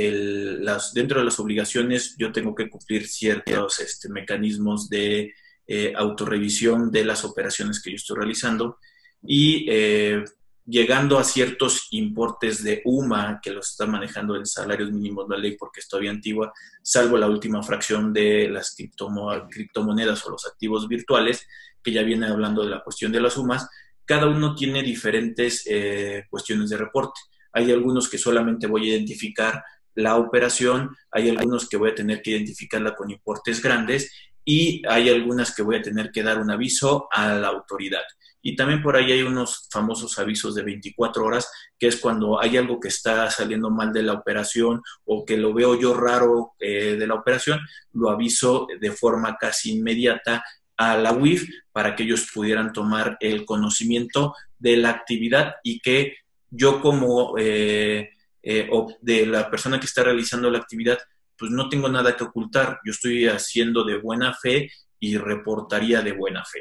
[0.94, 5.34] dentro de las obligaciones yo tengo que cumplir ciertos este, mecanismos de
[5.68, 8.78] eh, autorrevisión de las operaciones que yo estoy realizando
[9.22, 10.24] y eh,
[10.64, 15.42] llegando a ciertos importes de UMA que los está manejando en salarios mínimos de la
[15.42, 16.52] ley porque es todavía antigua,
[16.82, 21.46] salvo la última fracción de las criptomonedas o los activos virtuales,
[21.82, 23.68] que ya viene hablando de la cuestión de las sumas,
[24.04, 27.20] cada uno tiene diferentes eh, cuestiones de reporte.
[27.56, 29.64] Hay algunos que solamente voy a identificar
[29.94, 34.12] la operación, hay algunos que voy a tener que identificarla con importes grandes
[34.44, 38.02] y hay algunas que voy a tener que dar un aviso a la autoridad.
[38.42, 42.58] Y también por ahí hay unos famosos avisos de 24 horas, que es cuando hay
[42.58, 46.96] algo que está saliendo mal de la operación o que lo veo yo raro eh,
[46.98, 47.58] de la operación,
[47.94, 50.44] lo aviso de forma casi inmediata
[50.76, 56.18] a la UIF para que ellos pudieran tomar el conocimiento de la actividad y que
[56.50, 58.10] yo como eh,
[58.42, 60.98] eh, de la persona que está realizando la actividad,
[61.36, 66.12] pues no tengo nada que ocultar, yo estoy haciendo de buena fe y reportaría de
[66.12, 66.60] buena fe.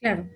[0.00, 0.28] Claro.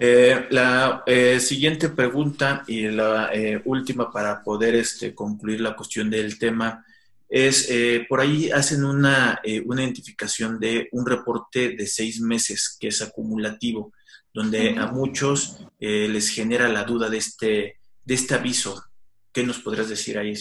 [0.00, 1.02] Eh, la
[1.40, 3.32] siguiente pregunta y la
[3.64, 6.84] última para poder este, concluir la cuestión del tema
[7.28, 7.68] es,
[8.08, 13.92] por ahí hacen una, una identificación de un reporte de seis meses que es acumulativo
[14.32, 18.82] donde a muchos eh, les genera la duda de este, de este aviso.
[19.32, 20.34] ¿Qué nos podrás decir ahí?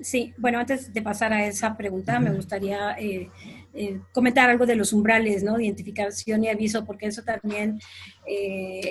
[0.00, 3.30] Sí, bueno, antes de pasar a esa pregunta, me gustaría eh,
[3.74, 5.60] eh, comentar algo de los umbrales, ¿no?
[5.60, 7.80] Identificación y aviso, porque eso también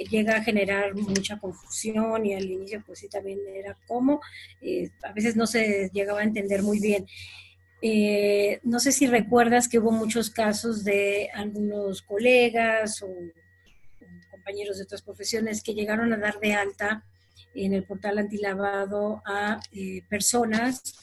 [0.09, 4.21] llega a generar mucha confusión y al inicio, pues sí, también era como,
[5.03, 7.05] a veces no se llegaba a entender muy bien.
[7.81, 13.07] Eh, no sé si recuerdas que hubo muchos casos de algunos colegas o,
[14.29, 17.03] compañeros de otras profesiones que llegaron a dar de alta
[17.53, 20.95] en el portal antilavado a eh, personas,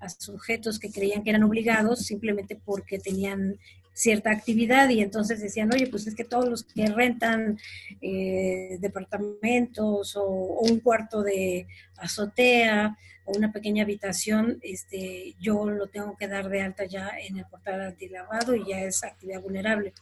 [0.00, 3.58] a sujetos que creían que eran obligados simplemente porque tenían
[3.94, 7.58] cierta actividad y entonces decían, oye, pues es que todos los que rentan
[8.02, 16.16] eh, departamentos o, un cuarto de azotea o una pequeña habitación, este, yo lo tengo
[16.16, 19.92] que dar de alta ya en el portal antilavado y ya es actividad vulnerable.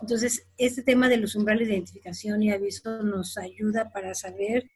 [0.00, 4.70] Entonces, este tema de los umbrales de identificación y aviso nos ayuda para saber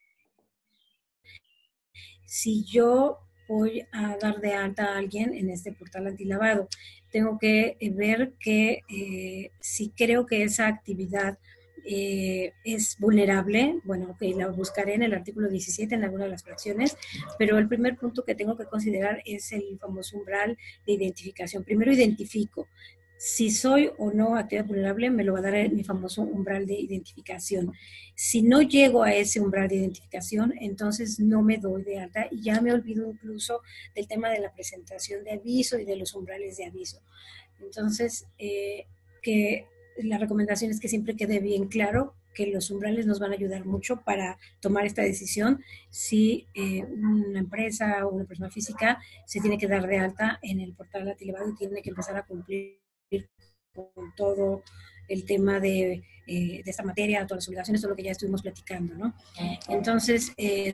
[2.25, 6.67] si yo voy a dar de alta a alguien en este portal antilavado.
[7.11, 11.37] Tengo que eh, ver que eh, si creo que esa actividad
[11.85, 16.43] eh, es vulnerable, bueno, ok, la buscaré en el artículo 17 en alguna de las
[16.43, 16.97] fracciones,
[17.37, 21.63] pero el primer punto que tengo que considerar es el famoso umbral de identificación.
[21.63, 22.67] Primero identifico
[23.17, 26.75] si soy o no actividad vulnerable, me lo va a dar mi famoso umbral de
[26.75, 27.71] identificación.
[28.13, 32.43] Si no llego a ese umbral de identificación, entonces no me doy de alta y
[32.43, 33.61] ya me olvido incluso
[33.95, 37.01] del tema de la presentación de aviso y de los umbrales de aviso.
[37.61, 38.85] Entonces, eh,
[39.21, 39.65] que
[39.97, 43.65] la recomendación es que siempre quede bien claro que los umbrales nos van a ayudar
[43.65, 49.57] mucho para tomar esta decisión si eh, una empresa o una persona física se tiene
[49.57, 52.79] que dar de alta en el portal Atilevado y tiene que empezar a cumplir
[53.73, 54.63] con todo
[55.07, 58.41] el tema de, eh, de, esta materia, todas las obligaciones, todo lo que ya estuvimos
[58.41, 59.13] platicando, ¿no?
[59.67, 60.73] Entonces, eh,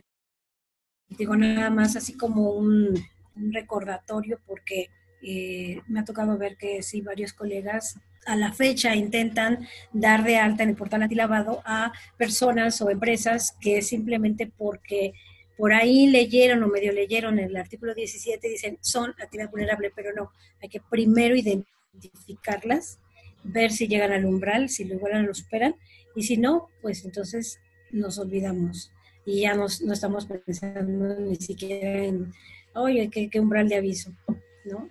[1.08, 2.94] digo nada más así como un,
[3.34, 4.90] recordatorio porque
[5.22, 10.36] eh, me ha tocado ver que sí, varios colegas a la fecha intentan dar de
[10.36, 15.12] alta en el portal antilavado a personas o empresas que simplemente porque
[15.56, 20.30] por ahí leyeron o medio leyeron el artículo 17 dicen son actividad vulnerable, pero no,
[20.60, 22.98] hay que primero identificar identificarlas,
[23.44, 25.76] ver si llegan al umbral, si lo igualan o lo superan,
[26.14, 28.90] y si no, pues entonces nos olvidamos.
[29.24, 32.32] Y ya nos, no estamos pensando ni siquiera en,
[32.74, 34.12] oye, ¿qué, umbral de aviso,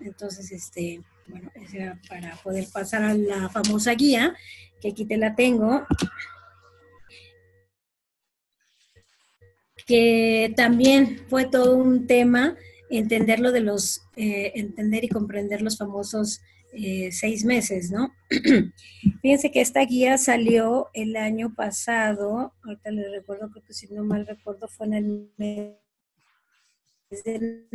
[0.01, 1.51] Entonces, este, bueno,
[2.09, 4.35] para poder pasar a la famosa guía,
[4.81, 5.85] que aquí te la tengo,
[9.85, 12.57] que también fue todo un tema
[12.89, 16.41] entender lo de los, eh, entender y comprender los famosos
[16.73, 18.13] eh, seis meses, ¿no?
[19.21, 24.03] Fíjense que esta guía salió el año pasado, ahorita les recuerdo, creo que si no
[24.03, 25.75] mal recuerdo fue en el mes
[27.25, 27.65] de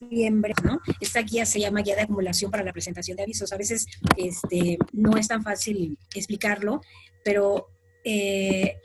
[0.00, 0.80] ¿no?
[1.00, 3.52] Esta guía se llama Guía de Acumulación para la Presentación de Avisos.
[3.52, 3.86] A veces
[4.16, 6.80] este, no es tan fácil explicarlo,
[7.24, 7.68] pero
[8.04, 8.76] eh,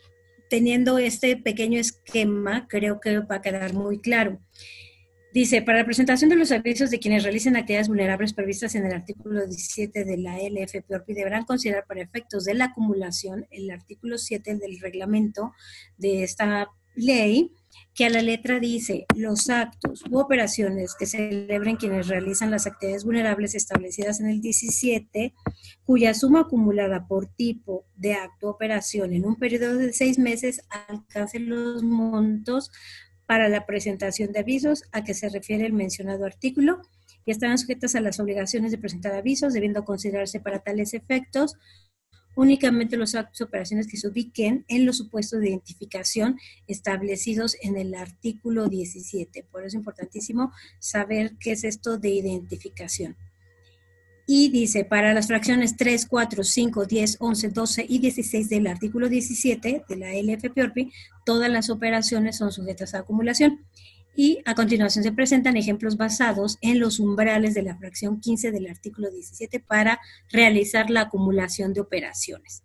[0.49, 4.39] teniendo este pequeño esquema, creo que va a quedar muy claro.
[5.33, 8.93] Dice, para la presentación de los avisos de quienes realicen actividades vulnerables previstas en el
[8.93, 14.55] artículo 17 de la LFPORPI deberán considerar para efectos de la acumulación el artículo 7
[14.55, 15.53] del reglamento
[15.97, 17.53] de esta ley
[17.93, 23.03] que a la letra dice los actos u operaciones que celebren quienes realizan las actividades
[23.03, 25.33] vulnerables establecidas en el 17,
[25.83, 30.61] cuya suma acumulada por tipo de acto o operación en un periodo de seis meses
[30.87, 32.71] alcance los montos
[33.25, 36.81] para la presentación de avisos a que se refiere el mencionado artículo
[37.25, 41.55] y estarán sujetas a las obligaciones de presentar avisos, debiendo considerarse para tales efectos
[42.35, 47.95] únicamente los actos operaciones que se ubiquen en los supuestos de identificación establecidos en el
[47.95, 49.43] artículo 17.
[49.51, 53.15] Por eso es importantísimo saber qué es esto de identificación.
[54.27, 59.09] Y dice, para las fracciones 3, 4, 5, 10, 11, 12 y 16 del artículo
[59.09, 60.91] 17 de la LFPORPI,
[61.25, 63.59] todas las operaciones son sujetas a acumulación
[64.15, 68.67] y a continuación se presentan ejemplos basados en los umbrales de la fracción 15 del
[68.67, 69.99] artículo 17 para
[70.29, 72.63] realizar la acumulación de operaciones.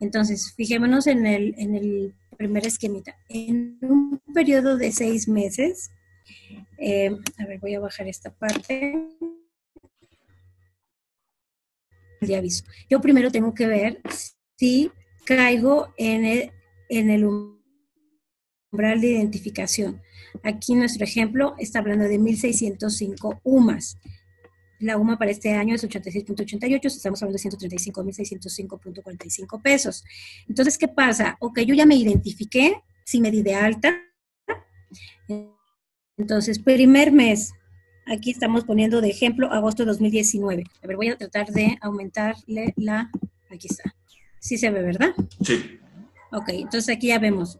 [0.00, 3.16] Entonces, fijémonos en el, en el primer esquemita.
[3.28, 5.90] En un periodo de seis meses,
[6.78, 8.94] eh, a ver, voy a bajar esta parte
[12.34, 12.64] aviso.
[12.90, 14.00] Yo primero tengo que ver
[14.56, 14.90] si
[15.24, 16.52] caigo en el,
[16.88, 20.02] en el umbral de identificación.
[20.42, 23.98] Aquí nuestro ejemplo está hablando de 1.605 UMAS.
[24.78, 30.04] La UMA para este año es 86.88, estamos hablando de 135.605.45 pesos.
[30.48, 31.38] Entonces, ¿qué pasa?
[31.40, 33.96] Ok, yo ya me identifiqué, si me di de alta.
[36.18, 37.54] Entonces, primer mes,
[38.06, 40.64] aquí estamos poniendo de ejemplo agosto de 2019.
[40.82, 43.10] A ver, voy a tratar de aumentarle la...
[43.50, 43.94] Aquí está.
[44.40, 45.14] Sí se ve, ¿verdad?
[45.42, 45.80] Sí.
[46.32, 47.58] Ok, entonces aquí ya vemos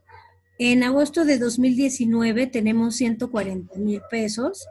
[0.59, 4.67] en agosto de 2019 tenemos 140 mil pesos.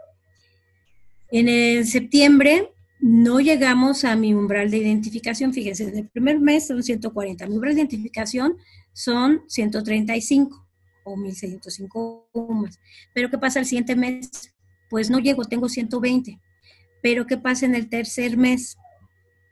[1.31, 5.53] En el septiembre no llegamos a mi umbral de identificación.
[5.53, 7.45] Fíjense, en el primer mes son 140.
[7.47, 8.57] Mi umbral de identificación
[8.93, 10.65] son 135
[11.03, 12.79] o 1605 más.
[13.13, 14.53] Pero ¿qué pasa el siguiente mes?
[14.89, 16.39] Pues no llego, tengo 120.
[17.03, 18.77] Pero ¿qué pasa en el tercer mes?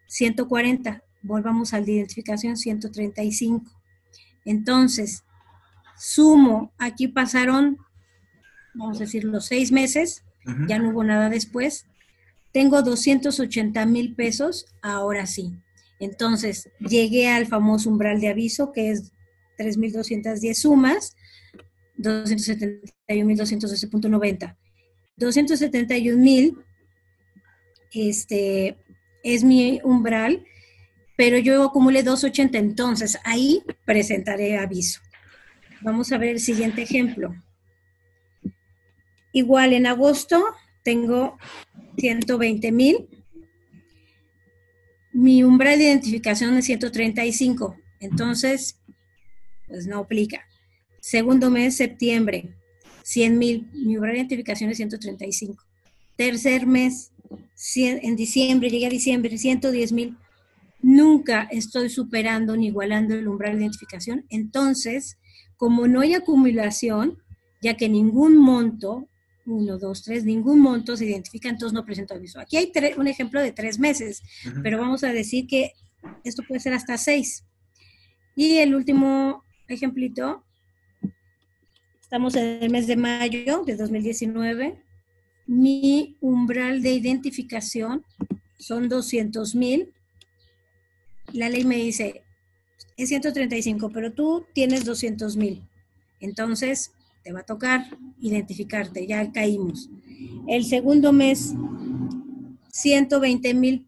[0.07, 1.03] 140.
[1.21, 3.63] Volvamos al de identificación 135.
[4.45, 5.23] Entonces,
[6.03, 7.79] sumo, aquí pasaron,
[8.73, 10.25] vamos a decir, los seis meses,
[10.67, 11.85] ya no hubo nada después.
[12.51, 15.53] Tengo 280 mil pesos, ahora sí.
[16.01, 19.13] Entonces, llegué al famoso umbral de aviso, que es
[19.57, 21.15] 3.210 sumas,
[21.97, 24.57] 271.212.90.
[25.17, 26.65] 271.000
[27.93, 28.75] este,
[29.23, 30.45] es mi umbral,
[31.15, 34.99] pero yo acumulé 280, entonces ahí presentaré aviso.
[35.83, 37.35] Vamos a ver el siguiente ejemplo.
[39.33, 40.41] Igual en agosto
[40.83, 41.37] tengo
[41.97, 43.09] 120 mil.
[45.11, 47.77] Mi umbral de identificación es 135.
[47.99, 48.79] Entonces,
[49.67, 50.45] pues no aplica.
[51.01, 52.55] Segundo mes, septiembre,
[53.03, 53.69] 100 mil.
[53.73, 55.61] Mi umbral de identificación es 135.
[56.15, 57.11] Tercer mes,
[57.75, 60.17] en diciembre, llega a diciembre, 110 mil.
[60.81, 64.25] Nunca estoy superando ni igualando el umbral de identificación.
[64.29, 65.17] Entonces,
[65.57, 67.17] como no hay acumulación,
[67.61, 69.07] ya que ningún monto,
[69.45, 72.39] uno, dos, tres, ningún monto se identifica, entonces no presento aviso.
[72.39, 74.21] Aquí hay un ejemplo de tres meses,
[74.61, 75.73] pero vamos a decir que
[76.23, 77.45] esto puede ser hasta seis.
[78.35, 80.43] Y el último ejemplito,
[82.01, 84.81] estamos en el mes de mayo de 2019.
[85.45, 88.03] Mi umbral de identificación
[88.57, 89.93] son 200 mil.
[91.31, 92.22] La ley me dice,
[92.97, 95.67] es 135, pero tú tienes 200 mil.
[96.19, 96.91] Entonces,
[97.23, 99.89] te va a tocar identificarte, ya caímos.
[100.47, 101.53] El segundo mes,
[102.71, 103.87] 120 mil,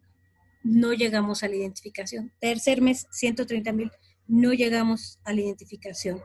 [0.62, 2.32] no llegamos a la identificación.
[2.40, 3.90] Tercer mes, 130 mil,
[4.26, 6.20] no llegamos a la identificación.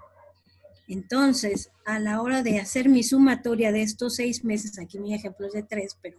[0.88, 5.48] Entonces, a la hora de hacer mi sumatoria de estos seis meses, aquí mi ejemplo
[5.48, 6.18] es de tres, pero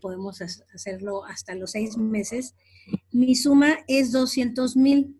[0.00, 2.54] podemos hacerlo hasta los seis meses.
[3.12, 5.18] Mi suma es 200 mil.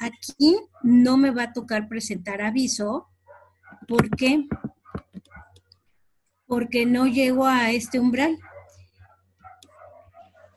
[0.00, 3.08] Aquí no me va a tocar presentar aviso.
[3.86, 4.46] ¿Por qué?
[6.46, 8.38] Porque no llego a este umbral.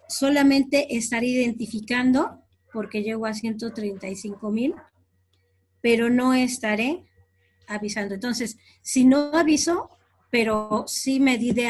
[0.07, 2.41] Solamente estar identificando,
[2.71, 4.75] porque llego a 135 mil,
[5.81, 7.03] pero no estaré
[7.67, 8.15] avisando.
[8.15, 9.89] Entonces, si no aviso,
[10.31, 11.69] pero sí me di de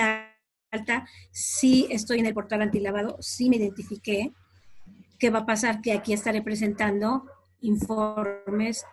[0.70, 4.32] alta, sí estoy en el portal antilavado, sí me identifiqué,
[5.18, 5.82] ¿qué va a pasar?
[5.82, 7.26] Que aquí estaré presentando
[7.64, 8.86] informes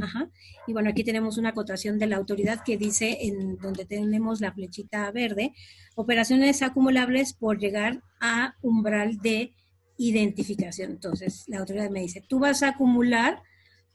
[0.00, 0.28] Ajá.
[0.66, 4.52] Y bueno, aquí tenemos una acotación de la autoridad que dice, en donde tenemos la
[4.52, 5.52] flechita verde,
[5.94, 9.54] operaciones acumulables por llegar a umbral de
[9.96, 10.90] identificación.
[10.90, 13.42] Entonces, la autoridad me dice, tú vas a acumular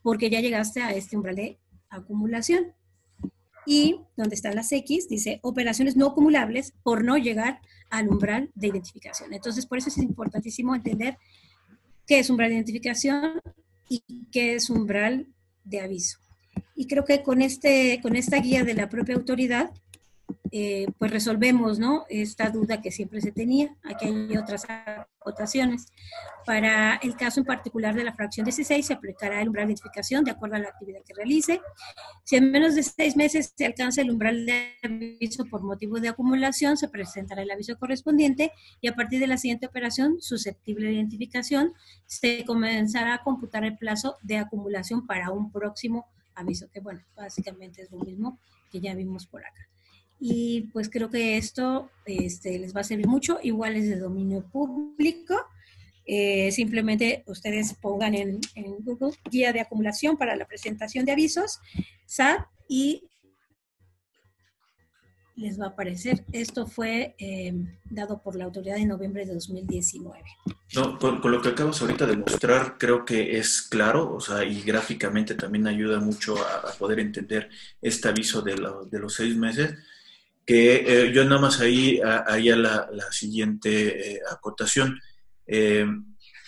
[0.01, 2.74] porque ya llegaste a este umbral de acumulación.
[3.66, 8.68] Y donde están las X, dice operaciones no acumulables por no llegar al umbral de
[8.68, 9.34] identificación.
[9.34, 11.18] Entonces, por eso es importantísimo entender
[12.08, 13.41] qué es umbral de identificación
[13.89, 14.01] y
[14.32, 15.28] qué es umbral
[15.64, 16.20] de aviso.
[16.76, 19.72] Y creo que con, este, con esta guía de la propia autoridad
[20.51, 22.05] eh, pues resolvemos ¿no?
[22.09, 23.75] esta duda que siempre se tenía.
[23.84, 25.88] Aquí hay otras acotaciones.
[26.45, 30.23] Para el caso en particular de la fracción 16, se aplicará el umbral de identificación
[30.23, 31.59] de acuerdo a la actividad que realice.
[32.23, 36.09] Si en menos de seis meses se alcanza el umbral de aviso por motivo de
[36.09, 40.93] acumulación, se presentará el aviso correspondiente y a partir de la siguiente operación, susceptible de
[40.93, 41.73] identificación,
[42.05, 47.82] se comenzará a computar el plazo de acumulación para un próximo aviso, que bueno, básicamente
[47.82, 48.39] es lo mismo
[48.71, 49.67] que ya vimos por acá
[50.20, 53.39] y pues creo que esto este, les va a servir mucho.
[53.43, 55.36] Igual es de dominio público.
[56.05, 58.39] Eh, simplemente ustedes pongan en,
[58.80, 61.59] Google guía de acumulación para la presentación de avisos,
[62.05, 63.03] SAT, y
[65.36, 66.24] les va a aparecer.
[66.32, 67.53] Esto fue eh,
[67.91, 70.24] dado por la autoridad en noviembre de 2019.
[70.74, 74.61] No, con, lo que acabas ahorita de mostrar, creo que es claro, o sea, y
[74.61, 77.49] gráficamente también ayuda mucho a, poder entender
[77.82, 78.55] este aviso de,
[78.89, 79.76] de los seis meses
[80.47, 84.97] que eh, yo nada más ahí haría la, la siguiente eh, acotación.
[85.45, 85.85] Eh,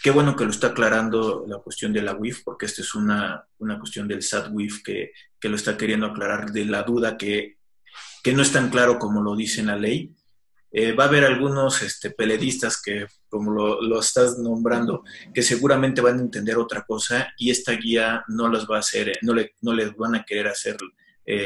[0.02, 3.46] qué bueno que lo está aclarando la cuestión de la WIF, porque esta es una,
[3.58, 7.58] una cuestión del SAT-WIF que, que, lo está queriendo aclarar de la duda que,
[8.24, 10.16] que, no es tan claro como lo dice en la ley.
[10.98, 16.20] va a haber algunos este, peledistas que, como lo, lo, estás nombrando, que seguramente van
[16.20, 19.74] a entender otra cosa y esta guía no las va a hacer, no, le, no
[19.74, 20.78] les van a querer hacer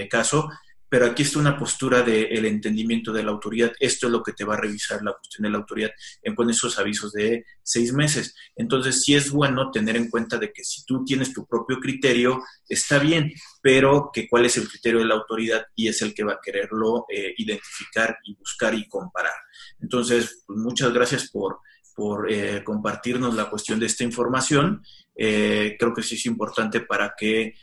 [0.09, 0.49] caso
[0.93, 3.71] pero aquí está una postura del entendimiento de la autoridad.
[3.79, 5.89] Esto es lo que te va a revisar la cuestión de la autoridad
[6.21, 8.35] en con esos avisos de seis meses.
[8.55, 12.43] Entonces, sí es bueno tener en cuenta de que si tú tienes tu propio criterio,
[12.69, 16.25] está bien, pero que cuál es el criterio de la autoridad y es el que
[16.25, 19.33] va a quererlo eh, identificar y buscar y comparar.
[19.79, 21.57] Entonces, pues, muchas gracias por,
[21.95, 24.83] por eh, compartirnos la cuestión de esta información.
[25.15, 27.55] Eh, creo que sí es importante para que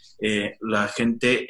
[0.62, 1.46] la gente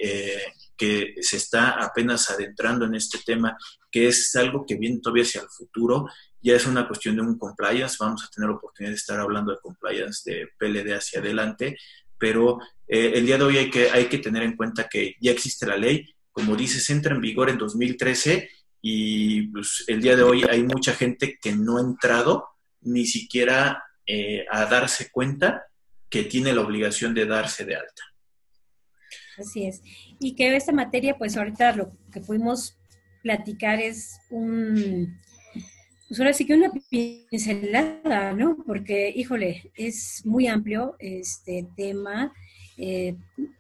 [0.81, 3.55] que se está apenas adentrando en este tema,
[3.91, 6.07] que es algo que viene todavía hacia el futuro,
[6.41, 9.59] ya es una cuestión de un compliance, vamos a tener oportunidad de estar hablando de
[9.61, 11.77] compliance de PLD hacia adelante,
[12.17, 12.59] pero
[12.89, 15.67] eh, el día de hoy hay que, hay que tener en cuenta que ya existe
[15.67, 18.49] la ley, como dices, entra en vigor en 2013
[18.81, 22.49] y pues, el día de hoy hay mucha gente que no ha entrado
[22.81, 25.67] ni siquiera eh, a darse cuenta
[26.09, 28.03] que tiene la obligación de darse de alta.
[29.41, 29.83] Así es.
[30.19, 32.77] Y que esta materia, pues ahorita lo que pudimos
[33.23, 35.19] platicar es un,
[36.09, 38.57] pues ahora sí que una pincelada, ¿no?
[38.67, 42.33] Porque, híjole, es muy amplio este tema.
[42.77, 43.15] Eh,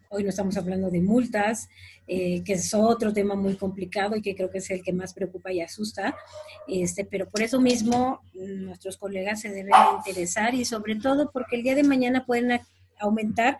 [0.08, 1.68] hoy no estamos hablando de multas,
[2.08, 5.14] eh, que es otro tema muy complicado y que creo que es el que más
[5.14, 6.16] preocupa y asusta.
[6.66, 11.62] Este, pero por eso mismo nuestros colegas se deben interesar y sobre todo porque el
[11.62, 12.60] día de mañana pueden
[12.98, 13.58] aumentar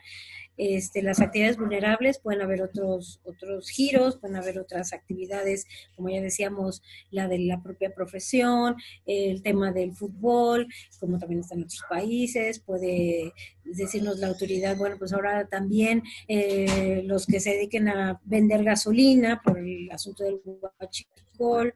[0.63, 5.65] este, las actividades vulnerables, pueden haber otros, otros giros, pueden haber otras actividades,
[5.97, 11.55] como ya decíamos, la de la propia profesión, el tema del fútbol, como también está
[11.55, 13.33] en otros países, puede
[13.65, 19.41] decirnos la autoridad, bueno, pues ahora también eh, los que se dediquen a vender gasolina
[19.43, 21.73] por el asunto del huachicol,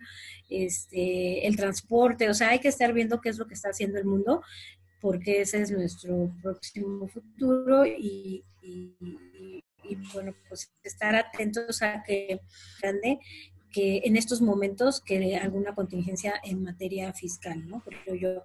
[0.51, 3.99] este, el transporte, o sea, hay que estar viendo qué es lo que está haciendo
[3.99, 4.43] el mundo
[5.05, 8.43] porque ese es nuestro próximo futuro y,
[10.15, 12.41] bueno, pues estar atentos a que
[12.81, 13.19] grande
[13.71, 17.83] que en estos momentos que alguna contingencia en materia fiscal, ¿no?
[17.85, 18.45] Porque yo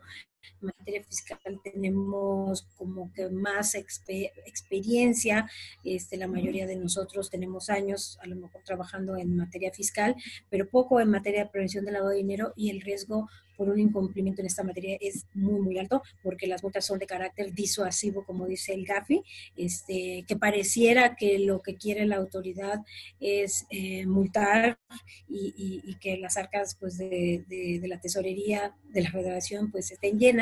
[0.61, 5.49] en materia fiscal tenemos como que más experiencia,
[5.83, 10.15] este, la mayoría de nosotros tenemos años a lo mejor trabajando en materia fiscal,
[10.49, 13.27] pero poco en materia de prevención del lavado de dinero y el riesgo
[13.59, 17.05] por un incumplimiento en esta materia es muy, muy alto, porque las multas son de
[17.05, 19.21] carácter disuasivo, como dice el GAFI,
[19.57, 22.79] este, que pareciera que lo que quiere la autoridad
[23.19, 24.79] es eh, multar
[25.27, 30.38] y, que las arcas pues, de, de, la tesorería de la federación pues estén llenas,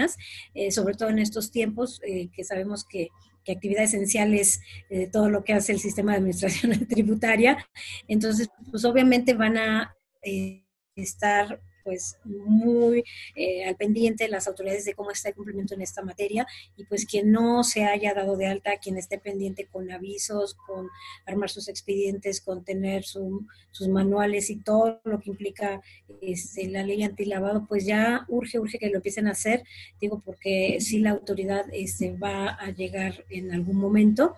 [0.53, 3.09] eh, sobre todo en estos tiempos eh, que sabemos que
[3.43, 4.59] que actividad esencial es
[5.13, 7.65] todo lo que hace el sistema de administración tributaria.
[8.09, 9.95] Entonces, pues obviamente van a
[10.97, 16.01] estar pues muy eh, al pendiente las autoridades de cómo está el cumplimiento en esta
[16.01, 16.45] materia.
[16.75, 20.89] Y pues quien no se haya dado de alta, quien esté pendiente con avisos, con
[21.25, 25.81] armar sus expedientes, con tener sus manuales y todo lo que implica
[26.19, 29.63] este, la ley antilavado, pues ya urge, urge que lo empiecen a hacer,
[30.01, 34.35] digo porque si la autoridad este, va a llegar en algún momento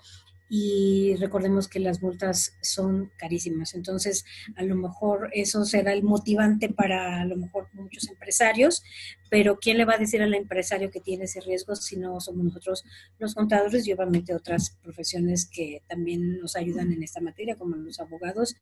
[0.50, 3.76] y recordemos que las multas son carísimas.
[3.76, 4.26] Entonces,
[4.56, 8.84] a lo mejor eso será el motivante para a lo mejor muchos empresarios,
[9.30, 12.46] pero ¿quién le va a decir al empresario que tiene ese riesgo si no somos
[12.46, 12.84] nosotros
[13.18, 18.00] los contadores y obviamente otras profesiones que también nos ayudan en esta materia, como los
[18.00, 18.56] abogados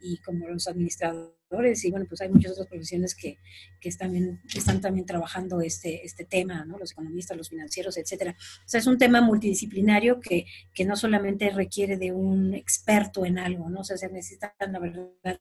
[0.00, 1.84] y como los administradores?
[1.84, 3.38] Y bueno, pues hay muchas otras profesiones que,
[3.80, 6.78] que están, están también trabajando este, este tema, ¿no?
[6.78, 8.36] Los economistas, los financieros, etcétera.
[8.38, 13.38] O sea, es un tema multidisciplinario que, que no solamente requiere de un experto en
[13.38, 13.80] algo, ¿no?
[13.80, 15.40] O sea, se necesitan, la verdad,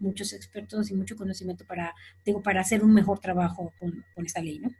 [0.00, 1.94] muchos expertos y mucho conocimiento para,
[2.24, 4.70] digo, para hacer un mejor trabajo con, esta ley, ¿no?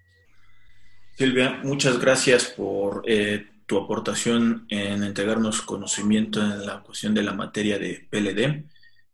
[1.16, 7.32] Silvia, muchas gracias por eh, tu aportación en entregarnos conocimiento en la cuestión de la
[7.32, 8.64] materia de PLD.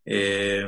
[0.04, 0.66] Eh,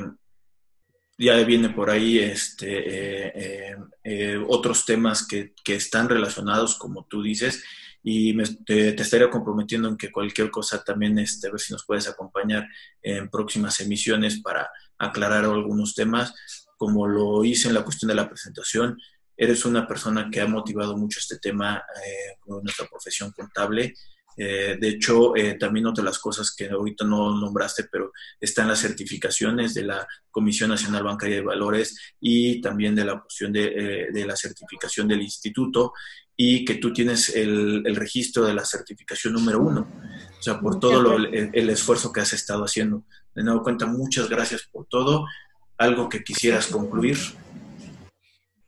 [1.18, 3.72] ya viene por ahí este,
[4.03, 7.62] eh, otros temas que, que, están relacionados, como tú dices,
[8.09, 11.84] y me, te, estaría comprometiendo en que cualquier cosa también, este, a ver si nos
[11.84, 12.64] puedes acompañar
[13.02, 16.32] en próximas emisiones para aclarar algunos temas,
[16.76, 18.96] como lo hice en la cuestión de la presentación.
[19.36, 23.94] Eres una persona que ha motivado mucho este tema eh, con nuestra profesión contable.
[24.36, 28.68] Eh, de hecho, eh, también otra de las cosas que ahorita no nombraste, pero están
[28.68, 34.11] las certificaciones de la Comisión Nacional Bancaria de Valores y también de la cuestión de,
[34.12, 35.92] de la certificación del instituto
[36.37, 39.89] y que tú tienes el, el, registro de la certificación número uno.
[40.39, 43.05] O sea, por todo lo, el, esfuerzo que has estado haciendo.
[43.34, 45.26] De nuevo cuenta, muchas gracias por todo.
[45.78, 47.16] ¿Algo que quisieras concluir?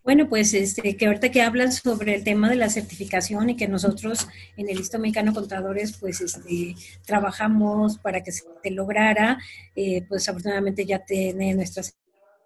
[0.02, 3.68] Bueno, pues este, que ahorita que hablan sobre el tema de la certificación y que
[3.68, 9.38] nosotros en el Listo Mexicano Contadores pues este, trabajamos para que se lograra,
[9.76, 11.82] eh, pues afortunadamente ya tiene nuestra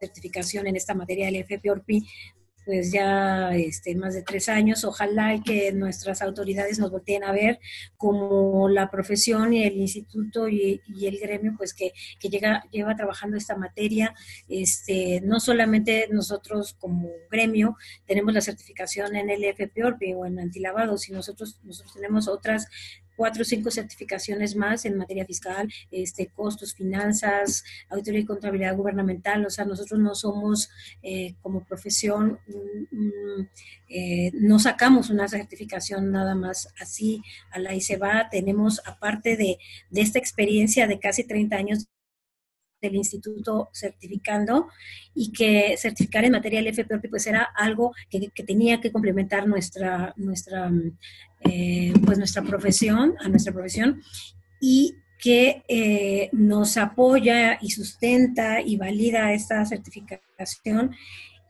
[0.00, 2.04] certificación en esta materia del FPORPI,
[2.64, 4.84] pues ya este, más de tres años.
[4.84, 7.58] Ojalá y que nuestras autoridades nos volteen a ver
[7.96, 13.36] como la profesión y el instituto y, el gremio, pues que, que, llega, lleva trabajando
[13.36, 14.14] esta materia.
[14.48, 20.98] Este, no solamente nosotros como gremio tenemos la certificación en el FPORP o en antilavado,
[20.98, 22.66] sino nosotros, nosotros tenemos otras
[23.16, 29.44] cuatro o cinco certificaciones más en materia fiscal, este, costos, finanzas, auditoría y contabilidad gubernamental.
[29.46, 30.70] O sea, nosotros no somos
[31.02, 32.38] eh, como profesión,
[33.88, 38.28] eh, no sacamos una certificación nada más así a la ICEBA.
[38.30, 39.58] Tenemos, aparte de,
[39.90, 41.86] de esta experiencia de casi 30 años
[42.82, 44.68] del instituto certificando
[45.14, 50.12] y que certificar en materia del FPOP pues era algo que, tenía que complementar nuestra,
[50.16, 50.70] nuestra
[51.40, 54.02] eh, pues nuestra profesión, a nuestra profesión,
[54.60, 60.94] y que eh, nos apoya y sustenta y valida esta certificación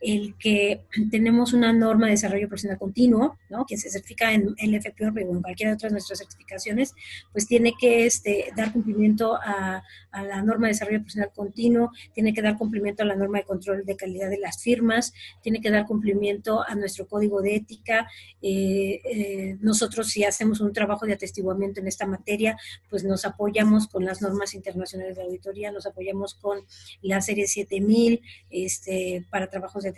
[0.03, 3.65] el que tenemos una norma de desarrollo profesional continuo, ¿no?
[3.65, 6.95] que se certifica en el FPOR o en cualquiera de otras nuestras certificaciones,
[7.33, 12.35] pues tiene que este, dar cumplimiento a, a, la norma de desarrollo profesional continuo, tiene
[12.35, 15.71] que dar cumplimiento a la norma de control de calidad de las firmas, tiene que
[15.71, 18.09] dar cumplimiento a nuestro código de ética.
[18.41, 22.57] Eh, eh, nosotros si hacemos un trabajo de atestiguamiento en esta materia,
[22.91, 26.61] pues nos apoyamos con las normas internacionales de auditoría, nos apoyamos con
[27.03, 29.92] la serie 7000 este, para trabajos de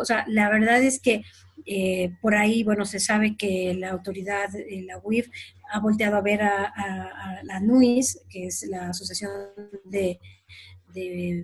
[0.00, 1.22] O sea, la verdad es que
[1.66, 5.28] eh, por ahí, bueno, se sabe que la autoridad, eh, la UIF,
[5.70, 9.30] ha volteado a ver a, la NUIS, que es la Asociación
[9.84, 10.18] de,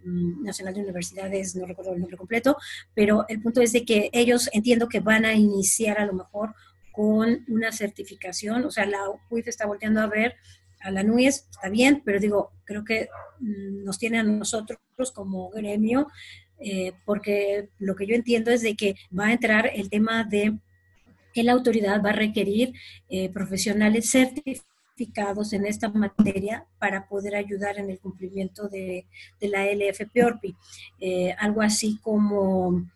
[0.05, 2.57] mm, Nacional de Universidades, no recuerdo el nombre completo,
[2.95, 6.55] pero el punto es de que ellos entiendo que van a iniciar a lo mejor
[6.93, 10.37] con una certificación, o sea, la UIF está volteando a ver
[10.81, 13.09] a la NUIS, está bien, pero digo, creo que
[13.41, 14.79] mm, nos tiene a nosotros
[15.13, 16.07] como gremio
[16.61, 20.59] eh, porque lo que yo entiendo es de que va a entrar el tema de
[21.33, 22.73] que la autoridad va a requerir
[23.09, 29.07] eh, profesionales certificados en esta materia para poder ayudar en el cumplimiento de,
[29.41, 30.55] la LFPORPI.
[31.01, 32.89] Eh, algo así como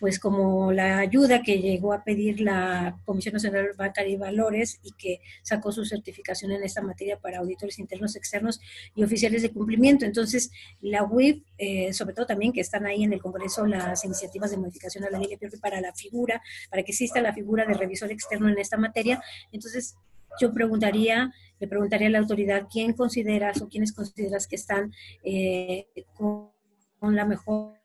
[0.00, 4.92] pues como la ayuda que llegó a pedir la Comisión Nacional Bancaria y Valores y
[4.92, 8.60] que sacó su certificación en esta materia para auditores internos, externos
[8.94, 10.04] y oficiales de cumplimiento.
[10.04, 14.50] Entonces, la UIF, eh, sobre todo también que están ahí en el Congreso las iniciativas
[14.50, 17.74] de modificación a la ley de para la figura, para que exista la figura de
[17.74, 19.22] revisor externo en esta materia.
[19.52, 19.96] Entonces,
[20.40, 24.92] yo preguntaría, le preguntaría a la autoridad, ¿quién consideras o quiénes consideras que están
[25.24, 27.75] eh, con la mejor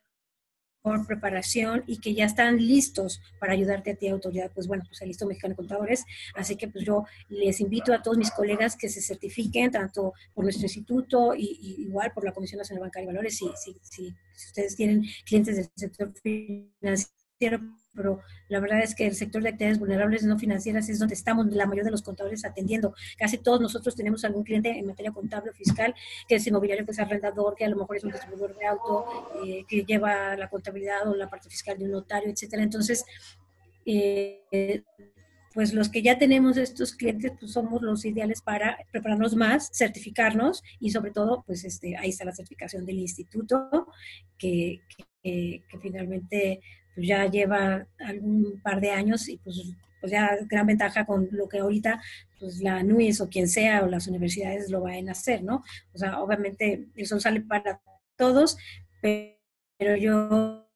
[0.82, 5.00] por preparación y que ya están listos para ayudarte a ti, autoridad, pues bueno, pues
[5.00, 6.04] el listo mexicano de contadores.
[6.34, 10.44] Así que pues yo les invito a todos mis colegas que se certifiquen, tanto por
[10.44, 14.14] nuestro instituto y, igual por la Comisión Nacional Bancaria y Valores, si, si, si
[14.46, 17.21] ustedes tienen clientes del sector financiero
[17.94, 21.46] pero la verdad es que el sector de actividades vulnerables no financieras es donde estamos
[21.46, 22.94] la mayoría de los contadores atendiendo.
[23.18, 25.94] Casi todos nosotros tenemos algún cliente en materia contable o fiscal,
[26.28, 29.30] que es inmobiliario, que es arrendador, que a lo mejor es un distribuidor de auto,
[29.44, 32.62] eh, que lleva la contabilidad o la parte fiscal de un notario, etcétera.
[32.62, 33.04] Entonces,
[33.84, 34.82] eh,
[35.54, 40.62] pues los que ya tenemos estos clientes, pues somos los ideales para prepararnos más, certificarnos
[40.80, 43.86] y sobre todo, pues este, ahí está la certificación del instituto,
[44.38, 44.80] que,
[45.22, 46.60] que, que finalmente
[46.94, 49.62] pues ya lleva algún par de años y pues,
[50.00, 52.00] pues ya gran ventaja con lo que ahorita
[52.38, 55.62] pues la NUIS o quien sea o las universidades lo van a hacer, ¿no?
[55.94, 57.80] O sea, obviamente eso sale para
[58.16, 58.56] todos,
[59.00, 60.68] pero yo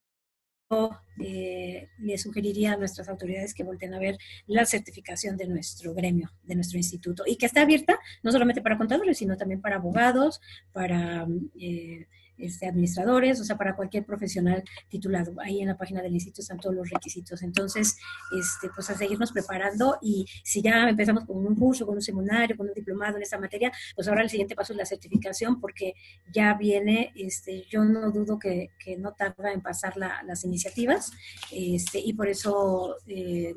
[1.21, 6.31] eh, le sugeriría a nuestras autoridades que volten a ver la certificación de nuestro gremio,
[6.43, 10.41] de nuestro instituto, y que está abierta no solamente para contadores, sino también para abogados,
[10.73, 11.27] para...
[11.59, 12.07] Eh,
[12.39, 15.35] este, administradores, o sea, para cualquier profesional titulado.
[15.41, 17.43] Ahí en la página del instituto están todos los requisitos.
[17.43, 17.97] Entonces,
[18.37, 22.57] este, pues a seguirnos preparando y si ya empezamos con un curso, con un seminario,
[22.57, 25.95] con un diplomado en esta materia, pues ahora el siguiente paso es la certificación porque
[26.33, 31.13] ya viene, este, yo no dudo que, que no tarda en pasar las iniciativas
[31.53, 33.55] este, y por eso eh,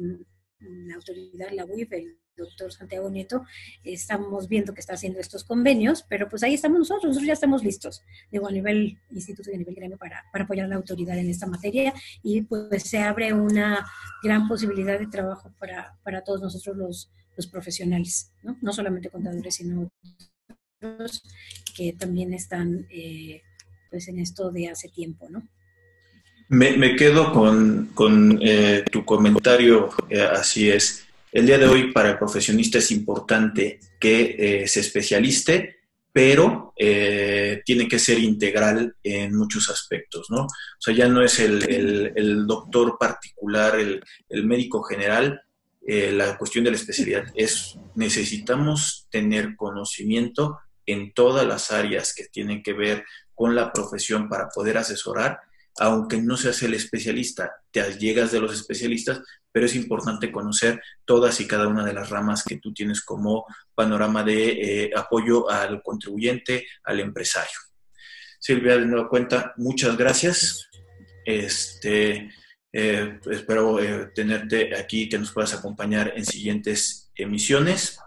[0.59, 3.45] la autoridad, la UIF, el doctor Santiago Nieto,
[3.83, 7.63] estamos viendo que está haciendo estos convenios, pero pues ahí estamos nosotros, nosotros ya estamos
[7.63, 11.17] listos, digo, a nivel instituto y a nivel gremio para, para apoyar a la autoridad
[11.17, 13.85] en esta materia y pues se abre una
[14.23, 18.57] gran posibilidad de trabajo para, para todos nosotros los, los profesionales, ¿no?
[18.61, 19.89] no solamente contadores, sino
[20.81, 21.23] otros
[21.75, 23.41] que también están eh,
[23.89, 25.47] pues en esto de hace tiempo, ¿no?
[26.49, 31.05] Me, me quedo con, con eh, tu comentario, eh, así es.
[31.31, 35.77] El día de hoy para el profesionista es importante que eh, se especialiste,
[36.11, 40.45] pero eh, tiene que ser integral en muchos aspectos, ¿no?
[40.45, 44.03] O sea, ya no es el, doctor particular, el,
[44.43, 45.41] médico general,
[45.85, 47.25] eh, la cuestión de la especialidad.
[47.35, 50.57] Es necesitamos tener conocimiento
[50.87, 53.05] en todas las áreas que tienen que ver
[53.35, 55.41] con la profesión para poder asesorar
[55.79, 59.21] aunque no seas el especialista, te llegas de los especialistas,
[59.51, 63.45] pero es importante conocer todas y cada una de las ramas que tú tienes como
[63.73, 64.49] panorama de
[64.85, 67.59] eh, apoyo al contribuyente, al empresario.
[68.39, 70.69] Silvia, de nueva cuenta, muchas gracias.
[71.25, 72.29] Este,
[72.71, 77.99] eh, espero eh, tenerte aquí, que nos puedas acompañar en siguientes emisiones.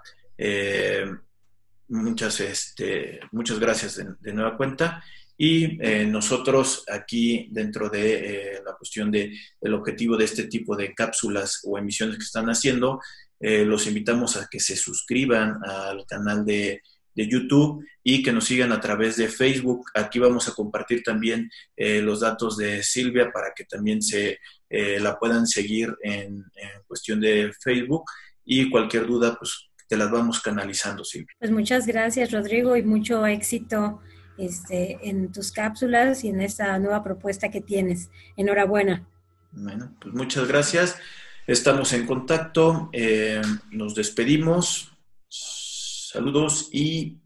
[1.89, 5.03] muchas, este, muchas gracias de nueva cuenta
[5.37, 10.77] y eh, nosotros aquí dentro de eh, la cuestión del el objetivo de este tipo
[10.77, 13.01] de cápsulas o emisiones que están haciendo,
[13.41, 16.83] eh, los invitamos a que se suscriban al canal de,
[17.15, 19.87] de, YouTube y que nos sigan a través de Facebook.
[19.95, 24.39] Aquí vamos a compartir también los datos de Silvia para que también se
[24.71, 28.05] la puedan seguir en, en cuestión de Facebook
[28.45, 31.35] y cualquier duda, pues te las vamos canalizando, Silvia.
[31.39, 34.01] Pues muchas gracias, Rodrigo, y mucho éxito
[34.39, 38.11] este, en tus cápsulas y en esta nueva propuesta que tienes.
[38.37, 39.07] Enhorabuena.
[39.53, 40.99] Bueno, pues muchas gracias.
[41.47, 42.91] Estamos en contacto.
[42.93, 44.93] Eh, nos despedimos.
[45.29, 47.19] Saludos y